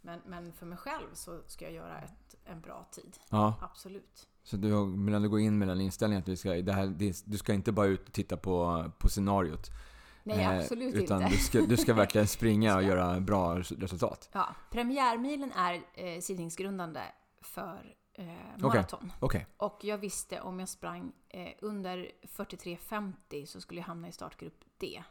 [0.00, 3.18] men, men för mig själv så ska jag göra ett, en bra tid.
[3.30, 3.54] Ja.
[3.60, 4.28] Absolut.
[4.44, 6.86] Så du har- men ändå gå in med den inställningen att du ska, det här,
[6.86, 9.70] det, du ska inte bara ut och titta på, på scenariot.
[10.22, 11.34] Nej, Eh, absolut utan inte.
[11.34, 14.28] Du ska, du ska verkligen springa och göra bra res- resultat.
[14.32, 17.00] Ja, premiärmilen är eh, sidningsgrundande
[17.42, 18.24] för eh,
[18.58, 19.12] maraton.
[19.20, 19.46] Okej.
[19.56, 24.64] Och jag visste om jag sprang eh, under 43.50 så skulle jag hamna i startgrupp
[24.78, 25.02] D.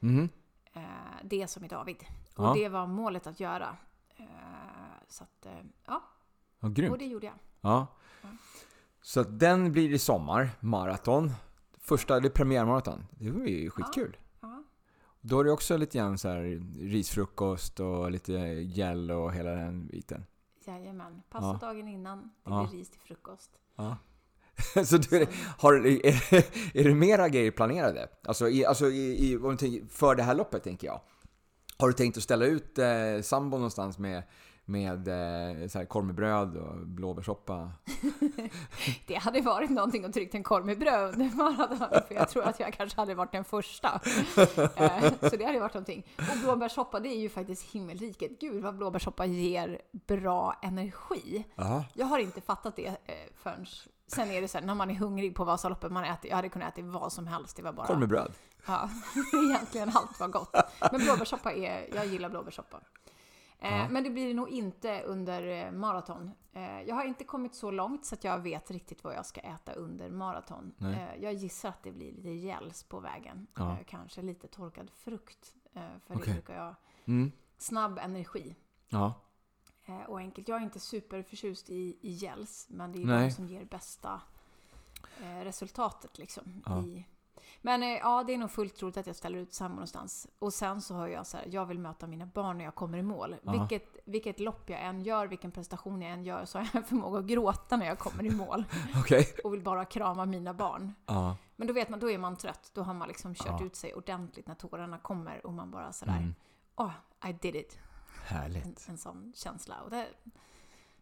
[0.00, 0.28] Mhm.
[0.72, 0.82] Eh,
[1.24, 2.04] D som i David.
[2.36, 2.50] Ja.
[2.50, 3.76] Och det var målet att göra.
[4.16, 4.26] Eh,
[5.08, 5.52] så att, eh,
[5.86, 6.02] ja,
[6.60, 6.98] Ja, och grymt.
[6.98, 7.34] det gjorde jag.
[7.60, 7.86] Ja.
[9.02, 11.32] Så att den blir i sommar, maraton.
[11.78, 13.06] Första, det är premiärmaraton.
[13.10, 14.16] Det var ju skitkul.
[14.40, 14.62] Ja.
[15.20, 16.42] Då är det också lite grann så här
[16.88, 20.24] risfrukost och lite gel och hela den biten.
[20.66, 21.22] Jajamän.
[21.30, 21.68] Passa Ja.
[21.68, 22.18] dagen innan.
[22.22, 22.66] Det Ja.
[22.70, 23.50] blir ris till frukost.
[23.76, 23.96] Ja.
[24.84, 25.26] så du,
[25.58, 26.34] har, är,
[26.76, 28.08] är det mera grejer planerade?
[28.24, 31.00] Alltså, i, alltså i, i, för det här loppet tänker jag.
[31.78, 34.22] Har du tänkt att ställa ut eh, sambo någonstans med,
[34.68, 37.72] med eh, så här korv med bröd och blåbärssoppa?
[39.06, 41.78] Det hade varit någonting att trycka en korv med bröd under maraton.
[42.08, 44.00] För jag tror att jag kanske hade varit den första.
[44.76, 46.06] Eh, Så det hade varit någonting.
[46.16, 48.40] Och blåbärssoppa, det är ju faktiskt himmelriket.
[48.40, 51.44] Gud vad blåbärssoppa ger bra energi.
[51.54, 51.84] Ja.
[51.94, 53.66] Jag har inte fattat det eh, förrän
[54.06, 56.48] Sen är det så här, när man är hungrig på Vasaloppet, man äter, jag hade
[56.48, 57.56] kunnat äta vad som helst.
[57.56, 57.86] Det var bara...
[57.86, 58.32] Korv med bröd.
[58.66, 58.90] Ja,
[59.46, 60.54] egentligen allt var gott.
[60.92, 62.80] Men blåbärssoppa är, jag gillar blåbärssoppa.
[63.58, 63.88] Eh, Ja.
[63.88, 66.30] Men det blir nog inte under eh, maraton.
[66.52, 69.40] Eh, jag har inte kommit så långt så att jag vet riktigt vad jag ska
[69.40, 70.74] äta under maraton.
[70.78, 70.94] Nej.
[70.94, 73.46] Eh, jag gissar att det blir lite gels på vägen.
[73.54, 73.72] Ja.
[73.72, 75.54] Eh, kanske lite torkad frukt.
[75.72, 76.32] Eh, för det Okej.
[76.32, 76.74] brukar jag...
[77.04, 77.32] Mm.
[77.58, 78.56] Snabb energi.
[78.88, 79.14] Ja.
[79.84, 80.48] Eh, och enkelt.
[80.48, 83.24] Jag är inte superförtjust i, i gels, men det är Nej.
[83.28, 84.20] de som ger bästa
[85.20, 86.62] eh, resultatet liksom.
[86.66, 86.82] Ja.
[86.82, 87.06] I,
[87.62, 90.26] men eh, ja, det är nog fullt troligt att jag ställer ut samma någonstans.
[90.38, 92.98] Och sen så har jag så här, jag vill möta mina barn när jag kommer
[92.98, 93.36] i mål.
[93.42, 96.84] Vilket, vilket lopp jag än gör, vilken prestation jag än gör, så har jag en
[96.88, 98.64] förmåga att gråta när jag kommer i mål.
[99.00, 99.26] Okej.
[99.44, 100.94] Och vill bara krama mina barn.
[101.06, 101.36] Ja.
[101.56, 102.70] Men då vet man, då är man trött.
[102.74, 103.66] Då har man liksom kört Ja.
[103.66, 106.34] ut sig ordentligt när tårarna kommer och man bara sådär, Mm.
[106.76, 106.92] åh,
[107.28, 107.78] I did it.
[108.30, 108.88] En, Härligt.
[108.88, 109.74] en sån känsla.
[109.84, 110.06] Och det,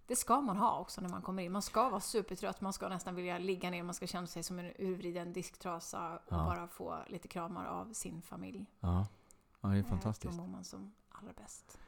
[0.06, 1.52] det ska man ha också när man kommer in.
[1.52, 4.58] Man ska vara supertrött, man ska nästan vilja ligga ner, man ska känna sig som
[4.58, 6.36] en urvriden disktrasa och Ja.
[6.36, 8.66] bara få lite kramar av sin familj.
[8.80, 9.06] Ja.
[9.60, 10.36] ja, det är Eh, fantastiskt.
[10.36, 11.78] Då mår man som allra bäst.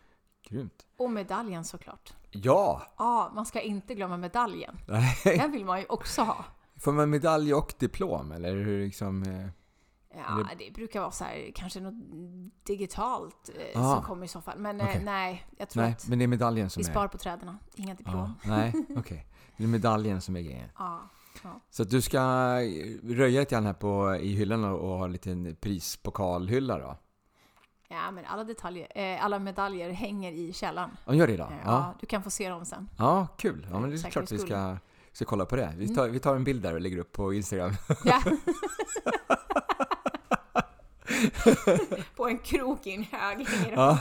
[0.43, 0.87] Grymt.
[0.97, 2.13] Och medaljen såklart.
[2.31, 2.83] Ja!
[2.99, 4.77] Ja, man ska inte glömma medaljen.
[4.89, 5.17] Nej.
[5.25, 6.45] Den vill man ju också ha.
[6.77, 9.23] Får man medalj och diplom eller hur liksom?
[9.23, 9.49] eh,
[10.17, 11.95] Ja, det brukar vara så här, kanske något
[12.67, 13.95] digitalt eh, Ah.
[13.95, 14.59] som kommer i så fall.
[14.59, 15.03] Men eh, Okej.
[15.05, 16.93] nej, jag tror Nej, att men det är medaljen som vi är...
[16.93, 17.57] sparar på träden.
[17.75, 18.35] Inga diplom.
[18.43, 19.27] Ja, nej, okej.
[19.57, 20.69] Det är medaljen som är grejen.
[20.79, 21.01] Ja.
[21.71, 22.21] Så att du ska
[23.03, 26.97] röja lite grann här på, i hyllan och, ha en liten prispokalhylla då?
[27.89, 30.91] Ja, men alla detaljer, eh, alla medaljer hänger i källaren.
[31.05, 31.45] Ja, gör det då?
[31.45, 31.71] Eh, Ja.
[31.73, 32.89] ja, du kan få se dem sen.
[32.99, 33.67] Ja, kul.
[33.71, 34.77] Ja, men det är Säkerhets klart vi ska,
[35.13, 35.75] ska kolla på det.
[35.77, 35.97] Vi Mm.
[35.97, 37.73] tar, vi tar en bild där och lägger upp på Instagram.
[38.05, 38.23] Ja.
[42.17, 43.47] på en krok i en hög.
[43.77, 43.99] Ja,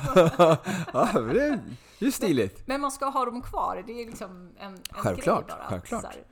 [0.93, 1.59] ja men det är
[2.07, 2.67] är stiligt.
[2.67, 3.83] Men man ska ha dem kvar.
[3.87, 5.67] Det är liksom en, en Självklart, grej bara.
[5.69, 6.03] självklart.
[6.03, 6.23] Här,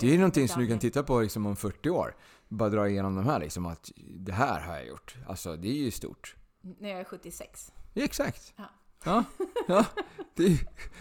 [0.00, 2.16] Det är ju någonting som du kan titta på liksom om 40 år.
[2.48, 5.16] Bara dra igenom de här liksom att det här har jag gjort.
[5.28, 6.36] Alltså det är ju stort.
[6.78, 7.72] När jag är 76.
[7.94, 8.52] Ja, exakt.
[8.56, 8.64] Ja.
[9.04, 9.24] Ja,
[9.68, 9.84] ja.
[10.34, 10.58] Det är ju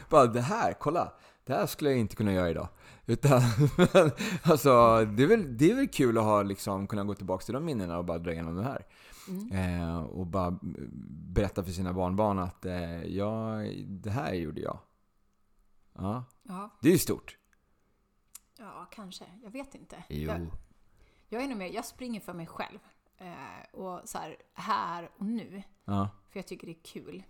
[0.09, 1.13] bara det här, kolla.
[1.45, 2.67] Det här skulle jag inte kunna göra idag.
[3.05, 3.41] Utan,
[3.77, 4.11] men,
[4.43, 7.53] alltså, det är, väl, det är väl kul att ha, liksom, kunna gå tillbaka till
[7.53, 8.85] de minnena och bara dra igenom det här.
[9.29, 9.51] Mm.
[9.51, 10.59] Eh, och bara
[11.33, 13.55] berätta för sina barnbarn att eh, ja,
[13.87, 14.79] det här gjorde jag.
[15.93, 17.37] Ja, Ja, det är ju stort.
[18.57, 19.25] ja, kanske.
[19.43, 20.03] Jag vet inte.
[20.09, 20.31] Jo.
[20.31, 20.47] Jag,
[21.27, 22.79] jag är nog mer, jag springer för mig själv.
[23.17, 23.35] Eh,
[23.79, 25.63] och så här, här och nu.
[25.85, 27.23] Ja, För jag tycker det är kul.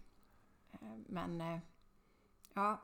[0.72, 1.60] Eh, Men eh,
[2.54, 2.82] ja,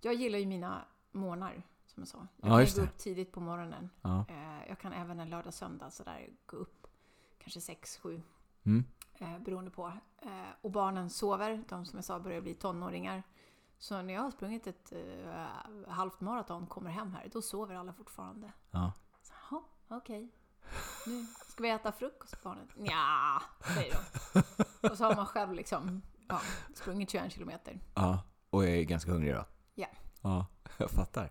[0.00, 2.26] jag gillar ju mina morgnar som jag sa.
[2.36, 3.90] Jag Ja, kan gå upp tidigt på morgonen.
[4.02, 4.24] ja.
[4.28, 6.86] Eh, Jag kan även en lördag söndag så där gå upp
[7.38, 8.20] kanske 6-7
[8.66, 8.84] Mm.
[9.14, 9.92] eh, beroende på.
[10.22, 13.22] Eh, Och barnen sover, de som jag sa börjar bli tonåringar.
[13.78, 15.46] Så när jag har sprungit ett eh,
[15.88, 18.52] halvt maraton kommer hem här, då sover alla fortfarande.
[18.70, 18.92] ja.
[19.50, 20.32] Jaha, okej.
[21.06, 22.68] Nu ska vi äta frukost barnen?
[22.76, 23.42] Ja,
[23.74, 23.94] säger
[24.82, 24.88] de.
[24.88, 26.40] Och så har man själv liksom ja,
[26.74, 27.80] sprungit 21 kilometer.
[27.94, 29.44] Ja, och jag är ganska hungrig då.
[29.74, 29.86] Ja.
[30.22, 30.46] Ja,
[30.78, 31.30] jag fattar.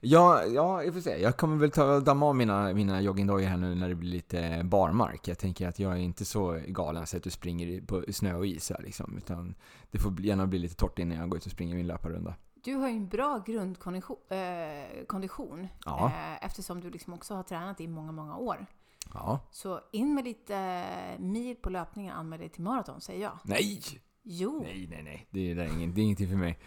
[0.00, 1.22] Ja, ja, jag får se.
[1.22, 4.10] Jag kommer väl ta och damma av mina, mina joggingdojor här nu när det blir
[4.10, 5.28] lite barmark.
[5.28, 8.46] Jag tänker att jag är inte så galen så att du springer på snö och
[8.46, 9.16] is här liksom.
[9.16, 9.54] Utan
[9.90, 12.34] det får gärna bli lite torrt innan jag går ut och springer min löparrunda.
[12.64, 16.06] Du har ju en bra grundkondition eh, kondition, Ja.
[16.06, 18.66] eh, eftersom du liksom också har tränat i många, många år.
[19.14, 19.40] Ja.
[19.50, 20.84] Så in med lite
[21.18, 23.38] mil på löpningen, anmäl dig till maraton, säger jag.
[23.42, 23.80] Nej!
[24.26, 25.26] Jo, Nej, nej, nej.
[25.30, 26.58] Det är, det är, ingen, det är ingenting för mig.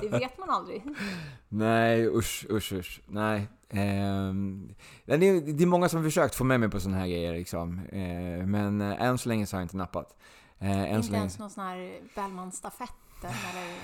[0.00, 0.82] det vet man aldrig.
[1.48, 3.00] Nej, usch, usch, usch.
[3.06, 3.48] Nej.
[3.70, 4.74] Ehm,
[5.04, 7.32] det, är, det är många som har försökt få med mig på sådana här grejer
[7.32, 7.80] liksom.
[7.92, 10.16] Eh, men eh, än så länge så har jag inte nappat.
[10.58, 11.18] Eh, Inte länge...
[11.18, 13.76] ens någon sån här Bellman-stafett eller...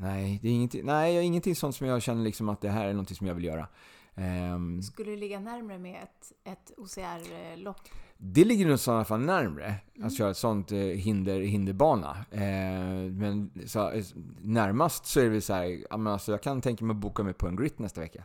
[0.00, 2.92] Nej, det är ingenting, nej, ingenting sånt som jag känner liksom att det här är
[2.92, 3.68] någonting som jag vill göra.
[4.14, 7.80] Ehm, Skulle det ligga närmare med ett, ett OCR-lopp?
[8.20, 9.74] Det ligger nog i sådana fall närmre.
[9.96, 10.06] Mm.
[10.06, 12.16] Att köra ett sånt eh, hinder, hinderbana.
[12.30, 14.04] Eh, men så, eh,
[14.42, 17.32] närmast så är det väl så här, alltså, jag kan tänka mig att boka mig
[17.32, 18.24] på en grit nästa vecka.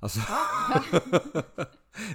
[0.00, 0.20] Alltså,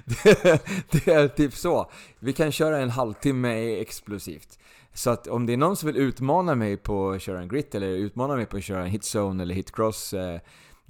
[0.04, 1.90] det, det är typ så.
[2.18, 4.58] Vi kan köra en halvtimme explosivt.
[4.92, 7.74] Så att om det är någon som vill utmana mig på att köra en grit
[7.74, 10.14] eller utmana mig på att köra en hitzone eller hitcross.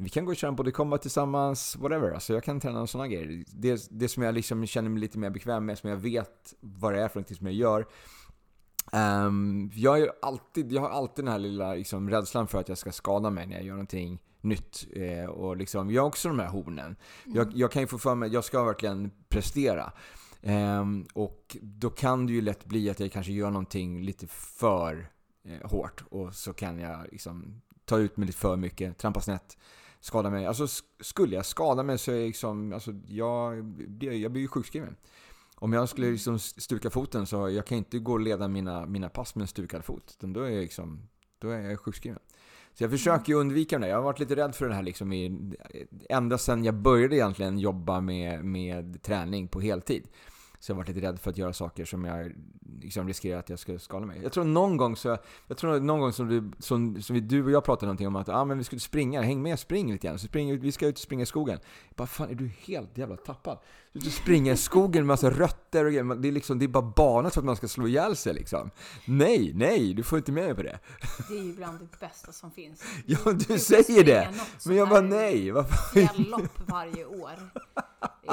[0.02, 2.10] Vi kan gå och köra en body combat tillsammans, whatever.
[2.10, 3.44] Alltså jag kan träna sådana grejer.
[3.46, 6.92] Det, det som jag liksom känner mig lite mer bekväm med, som jag vet vad
[6.92, 7.86] det är för någonting som jag gör.
[8.92, 12.78] Ehm, jag, är alltid, jag har alltid den här lilla liksom, rädslan för att jag
[12.78, 14.86] ska skada mig när jag gör någonting nytt.
[14.92, 16.96] Eh, och liksom, jag har också de här hornen.
[17.24, 19.92] Jag, jag kan ju få för mig jag ska verkligen prestera.
[20.42, 25.10] Ehm, och då kan det ju lätt bli att jag kanske gör någonting lite för
[25.44, 26.04] eh, hårt.
[26.10, 29.58] Och så kan jag liksom ta ut mig lite för mycket, trampa snett
[30.00, 30.46] skada mig.
[30.46, 30.66] Alltså
[31.00, 33.56] skulle jag skada mig så är jag liksom, alltså jag,
[34.00, 34.96] jag blir ju sjukskriven.
[35.54, 39.08] Om jag skulle liksom stuka foten så jag kan inte gå och leda mina, mina
[39.08, 40.14] pass med en stukad fot.
[40.18, 42.18] Utan då är jag liksom, då är jag sjukskriven.
[42.74, 43.88] Så jag försöker ju undvika det.
[43.88, 45.54] Jag har varit lite rädd för det här liksom i,
[46.08, 50.08] ända sedan jag började egentligen jobba med, med träning på heltid.
[50.60, 52.32] Så jag har varit lite rädd för att göra saker som jag
[52.80, 54.20] liksom riskerar att jag ska skada mig.
[54.22, 57.50] Jag tror någon gång så, jag tror någon gång som du, som, som du och
[57.50, 60.18] jag pratade någonting om att ah, men vi skulle springa, häng med, spring lite grann.
[60.18, 61.58] Så spring, vi ska ut och springa i skogen.
[61.88, 63.58] Jag bara, fan är du helt jävla tappad?
[63.92, 66.14] Du ska springa i skogen med massa rötter och grejer.
[66.14, 68.70] Det är, liksom, det är bara banat för att man ska slå ihjäl sig liksom.
[69.04, 70.78] Nej, nej, du får inte med mig på det.
[71.28, 72.84] Det är ju bland det bästa som finns.
[73.06, 74.28] ja, du, du säger det!
[74.66, 75.50] Men jag bara, nej.
[75.50, 76.30] Varför?
[76.30, 77.50] lopp varje år.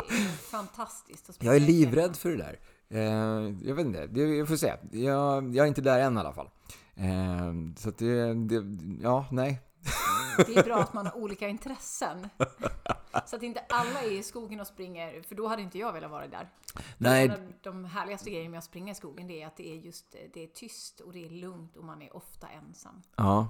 [0.10, 1.30] Det är fantastiskt.
[1.30, 2.60] Att jag är livrädd för det där.
[2.90, 4.74] Eh, jag vet inte, det, jag får se.
[4.92, 6.50] Jag, jag, är inte där än i alla fall.
[6.96, 8.64] Eh, så att det, det,
[9.02, 9.62] ja, nej.
[10.38, 12.30] Det är bra att man har olika intressen.
[13.26, 16.12] Så att inte alla är i skogen och springer, för då hade inte jag velat
[16.12, 16.50] vara där.
[16.98, 17.32] Nej.
[17.62, 20.44] De härligaste grejerna med att springa i skogen det är att det är just det
[20.44, 23.02] är tyst och det är lugnt och man är ofta ensam.
[23.16, 23.48] Ja.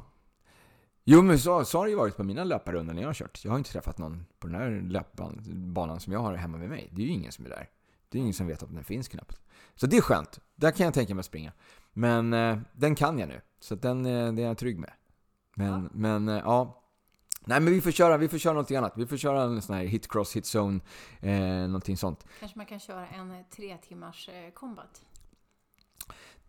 [1.09, 3.45] Jo men så, så har det ju varit på mina löparrundor när jag har kört.
[3.45, 6.89] Jag har inte träffat någon på den här löpbanan som jag har hemma med mig.
[6.91, 7.69] Det är ju ingen som är där.
[8.09, 9.41] Det är ingen som vet att den finns knappt.
[9.75, 10.39] Så det är skönt.
[10.55, 11.51] Där kan jag tänka mig att springa.
[11.93, 13.41] Men eh, den kan jag nu.
[13.59, 14.91] Så den, eh, det är jag trygg med.
[15.55, 15.89] Men, ja.
[15.93, 16.83] men eh, ja.
[17.45, 18.93] Nej men vi får köra, vi får köra någonting annat.
[18.95, 20.79] Vi får köra en sån här hit cross, hit zone,
[21.19, 22.25] eh, någonting sånt.
[22.39, 25.01] Kanske man kan köra en eh, tre timmars eh, combat?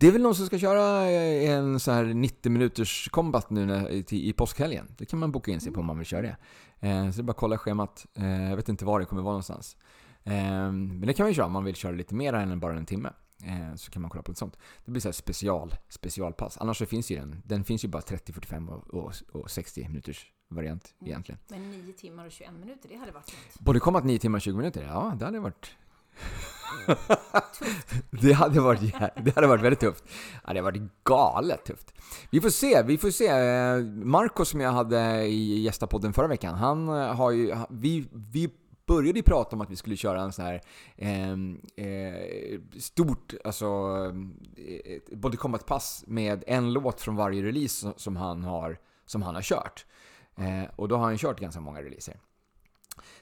[0.01, 3.67] Det är väl någon som ska köra eh, en sån här 90 minuters combat nu
[3.67, 4.87] när, i, i påskhelgen.
[4.99, 6.37] Det kan man boka in sig på om man vill köra det.
[6.81, 8.07] Eh, så det är bara att kolla schemat.
[8.15, 9.77] Eh, jag vet inte var det kommer vara någonstans.
[10.25, 12.87] Men det kan man ju köra om man vill köra lite mer än bara en
[12.87, 13.13] timme.
[13.77, 14.59] Så kan man kolla på ett sånt.
[14.85, 16.59] Det blir så special, specialpass.
[16.61, 17.43] Annars så finns ju den.
[17.45, 21.11] Den finns ju bara 30, 45 och, och, och 60 minuters variant mm.
[21.11, 21.41] egentligen.
[21.49, 23.61] Men 9 timmar och 21 minuter, det hade varit något.
[23.61, 24.83] Både kommat 9 timmar och 20 minuter?
[24.83, 25.77] Ja, det hade varit...
[28.11, 28.95] det, hade varit,
[29.25, 30.05] det hade varit väldigt tufft.
[30.05, 31.93] det hade varit galet tufft.
[32.31, 33.33] Vi får se, vi får se.
[34.05, 37.57] Marco som jag hade i gästapodden förra veckan, han har ju...
[37.71, 38.51] Vi, vi
[38.89, 40.61] började ju prata om att vi skulle köra en sån här
[40.97, 43.67] ehm, eh, stort, alltså
[44.57, 49.43] eh, Body Combat-pass med en låt från varje release som han har, som han har
[49.43, 49.87] kört.
[50.37, 52.21] Eh, och då har han kört ganska många releaser.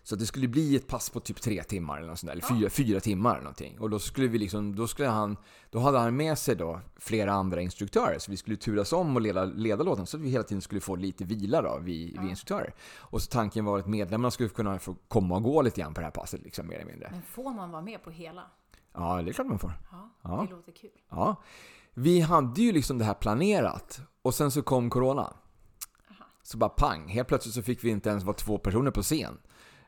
[0.07, 2.59] Så det skulle bli ett pass på typ tre timmar eller, något sånt där, eller
[2.61, 3.79] fyra, fyra timmar eller någonting.
[3.81, 5.37] Och då skulle vi liksom, då skulle han,
[5.71, 8.19] då hade han med sig då flera andra instruktörer.
[8.19, 10.81] Så vi skulle turas om och leda, leda låten så att vi hela tiden skulle
[10.81, 12.23] få lite vila då, vi, ja.
[12.23, 12.75] vi instruktörer.
[12.99, 16.01] Och så tanken var att medlemmarna skulle kunna få komma och gå lite grann på
[16.01, 17.09] det här passet liksom, mer eller mindre.
[17.11, 18.43] Men får man vara med på hela?
[18.93, 19.73] Ja, det är klart man får.
[19.91, 20.47] Ja, ja.
[20.49, 20.91] det låter kul.
[21.11, 21.43] Ja.
[21.95, 25.33] Vi hade ju liksom det här planerat och sen så kom Corona.
[26.43, 29.39] Så bara pang, helt plötsligt så fick vi inte ens vara två personer på scen.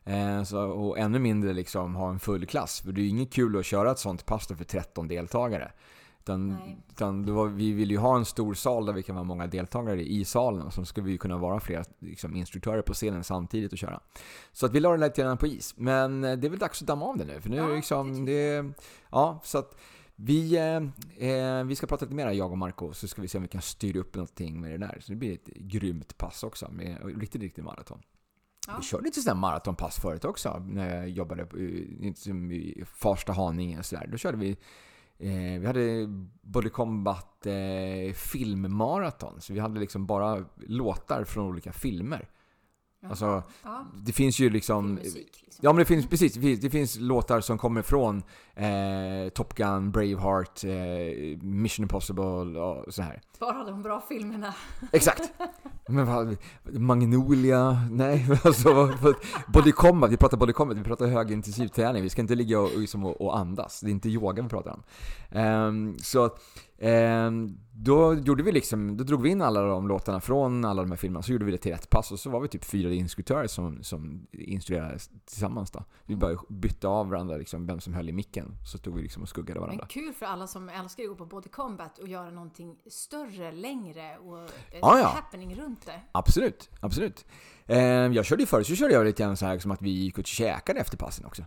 [0.09, 2.81] Eh, så, och ännu mindre liksom ha en full klass.
[2.81, 5.73] För det är ju inget kul att köra ett sånt pass för 13 deltagare.
[6.21, 6.57] Utan,
[6.91, 10.03] utan var, vi vill ju ha en stor sal där vi kan vara många deltagare
[10.03, 10.63] i salen.
[10.63, 14.01] Och så ska vi kunna vara flera liksom, instruktörer på scenen samtidigt och köra.
[14.53, 15.75] Så att vi la det lite grann på is.
[15.77, 17.41] Men eh, det är väl dags att damma av det nu.
[17.41, 18.73] För nu ja, liksom, det, det
[19.11, 19.77] Ja, så att
[20.17, 23.39] vi, eh, eh, vi ska prata lite mer, jag och Marco, så ska vi se
[23.39, 24.99] om vi kan styra upp någonting med det där.
[25.01, 28.03] Så det blir ett grymt pass också, med riktigt, riktigt maraton.
[28.67, 28.75] Ja.
[28.79, 33.79] Vi körde lite sådana maratonpass förut också, när jag jobbade eh, i, i Farsta, Haninge
[33.79, 34.07] och sådär.
[34.07, 34.51] Då körde vi
[35.19, 36.07] eh, vi hade
[36.43, 42.29] Body Combat eh, filmmaraton, så vi hade liksom bara låtar från olika filmer.
[43.03, 43.87] Alltså, ja.
[43.95, 44.95] det finns ju liksom...
[44.95, 45.61] Musik, liksom.
[45.61, 48.23] Ja men det finns, precis, det finns, det finns låtar som kommer från
[48.55, 53.21] eh, Top Gun, Braveheart, eh, Mission Impossible och så här.
[53.39, 54.55] Bara de bra filmerna.
[54.93, 55.33] Exakt!
[55.89, 58.95] Men vad, Magnolia, nej alltså,
[59.47, 62.03] Body Combat, vi pratar Body Combat, vi pratar högintensiv träning.
[62.03, 64.71] Vi ska inte ligga och, liksom, och, och andas, det är inte yoga vi pratar
[64.71, 64.83] om.
[65.41, 66.31] Um, så
[67.73, 70.97] då gjorde vi liksom, då drog vi in alla de låtarna från alla de här
[70.97, 73.47] filmerna, så gjorde vi det till ett pass och så var vi typ fyra instruktörer
[73.47, 75.85] som, som instruerade tillsammans då.
[76.05, 79.23] Vi bara bytte av varandra liksom, vem som höll i micken, så stod vi liksom
[79.23, 79.87] och skuggade varandra.
[79.95, 83.53] Men kul för alla som älskar att gå på Body Combat och göra någonting större,
[83.53, 84.39] längre och
[84.83, 85.07] ah, ja.
[85.07, 86.01] happening runt det.
[86.13, 87.27] Absolut, absolut.
[87.67, 89.91] Eh, jag körde ju förut så körde jag lite grann så här som att vi
[89.91, 91.45] gick och käkade efter passen också.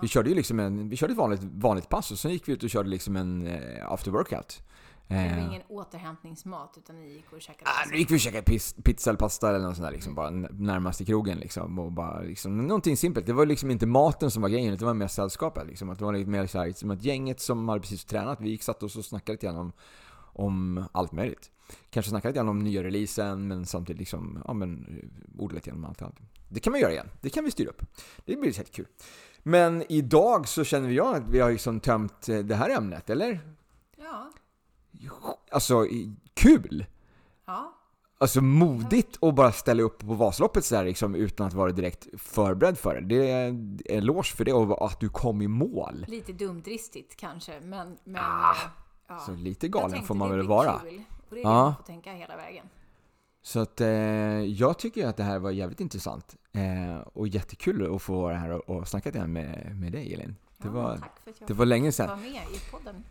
[0.00, 2.52] Vi körde ju liksom en, vi körde ett vanligt, vanligt pass och sen gick vi
[2.52, 4.62] ut och körde liksom en eh, after workout.
[5.08, 5.44] Det var eh.
[5.44, 7.70] ingen återhämtningsmat utan ni gick och käkade?
[7.70, 8.42] Ah, nu gick vi och käkade
[8.84, 11.78] pizza eller pasta eller något sånt där liksom, bara närmast i krogen liksom.
[11.78, 13.26] Och bara liksom, någonting simpelt.
[13.26, 15.90] Det var liksom inte maten som var grejen, det var mer sällskapet liksom.
[15.90, 18.48] Att det var lite mer så här, som att gänget som hade precis tränat, vi
[18.48, 19.72] gick satt oss och snackade lite grann om,
[20.16, 21.50] om allt möjligt.
[21.90, 25.70] Kanske snacka lite grann om nya releasen, men samtidigt liksom, ja men, eh, odla lite
[25.70, 26.18] grann om allt annat.
[26.48, 27.08] Det kan man göra igen.
[27.20, 27.82] Det kan vi styra upp.
[28.24, 28.86] Det blir helt kul.
[29.42, 33.40] Men idag så känner jag att vi har liksom tömt eh, det här ämnet, eller?
[33.96, 34.30] Ja.
[35.50, 35.86] Alltså,
[36.34, 36.86] kul!
[37.46, 37.74] Ja.
[38.18, 42.06] Alltså modigt att bara ställa upp på Vasaloppet så här, liksom, utan att vara direkt
[42.18, 43.00] förberedd för det.
[43.00, 46.04] Det är en eloge för det och att du kom i mål.
[46.08, 47.98] Lite dumdristigt kanske, men...
[48.04, 48.56] men Ah,
[49.08, 49.18] ja.
[49.18, 50.78] Så lite galen får man väl vara.
[50.78, 51.02] Kul.
[51.28, 51.64] Och det är Ja.
[51.64, 52.66] man tänka hela vägen.
[53.42, 53.88] Så att eh,
[54.42, 56.36] jag tycker att det här var jävligt intressant.
[56.52, 60.36] Eh, och jättekul att få vara här och, och snacka grann med, med dig Elin.
[60.58, 62.06] Det Ja, var, tack för att jag det var länge sedan.
[62.08, 63.04] vara med i podden.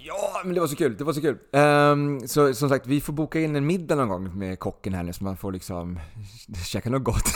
[0.00, 0.96] Ja, men det var så kul.
[0.96, 1.38] Det var så kul.
[1.52, 5.02] Ehm, så som sagt, vi får boka in en middag någon gång med kocken här
[5.02, 6.00] nu så man får liksom
[6.66, 7.28] käka något gott.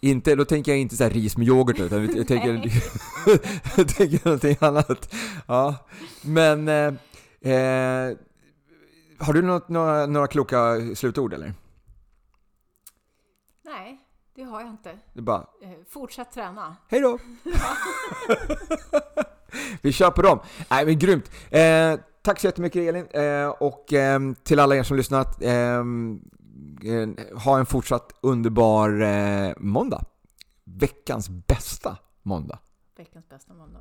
[0.00, 2.48] inte, då tänker jag inte så ris med yoghurt utan jag tänker,
[3.76, 5.14] jag tänker någonting annat.
[5.46, 5.74] Ja,
[6.22, 6.94] men eh,
[7.52, 8.16] eh,
[9.18, 11.54] har du något, några, några kloka slutord eller?
[13.64, 14.00] Nej,
[14.34, 14.98] det har jag inte.
[15.12, 16.76] Det bara, Eh, fortsätt träna.
[16.88, 17.18] Hej då!
[19.82, 20.38] Vi kör på dem.
[20.70, 21.30] Nej men grymt.
[21.50, 23.06] Eh, tack så jättemycket Elin.
[23.06, 25.84] Eh, och eh, till alla er som lyssnat, eh,
[27.44, 30.04] ha en fortsatt underbar eh, måndag.
[30.64, 32.58] Veckans bästa måndag.
[32.96, 33.80] Veckans bästa måndag.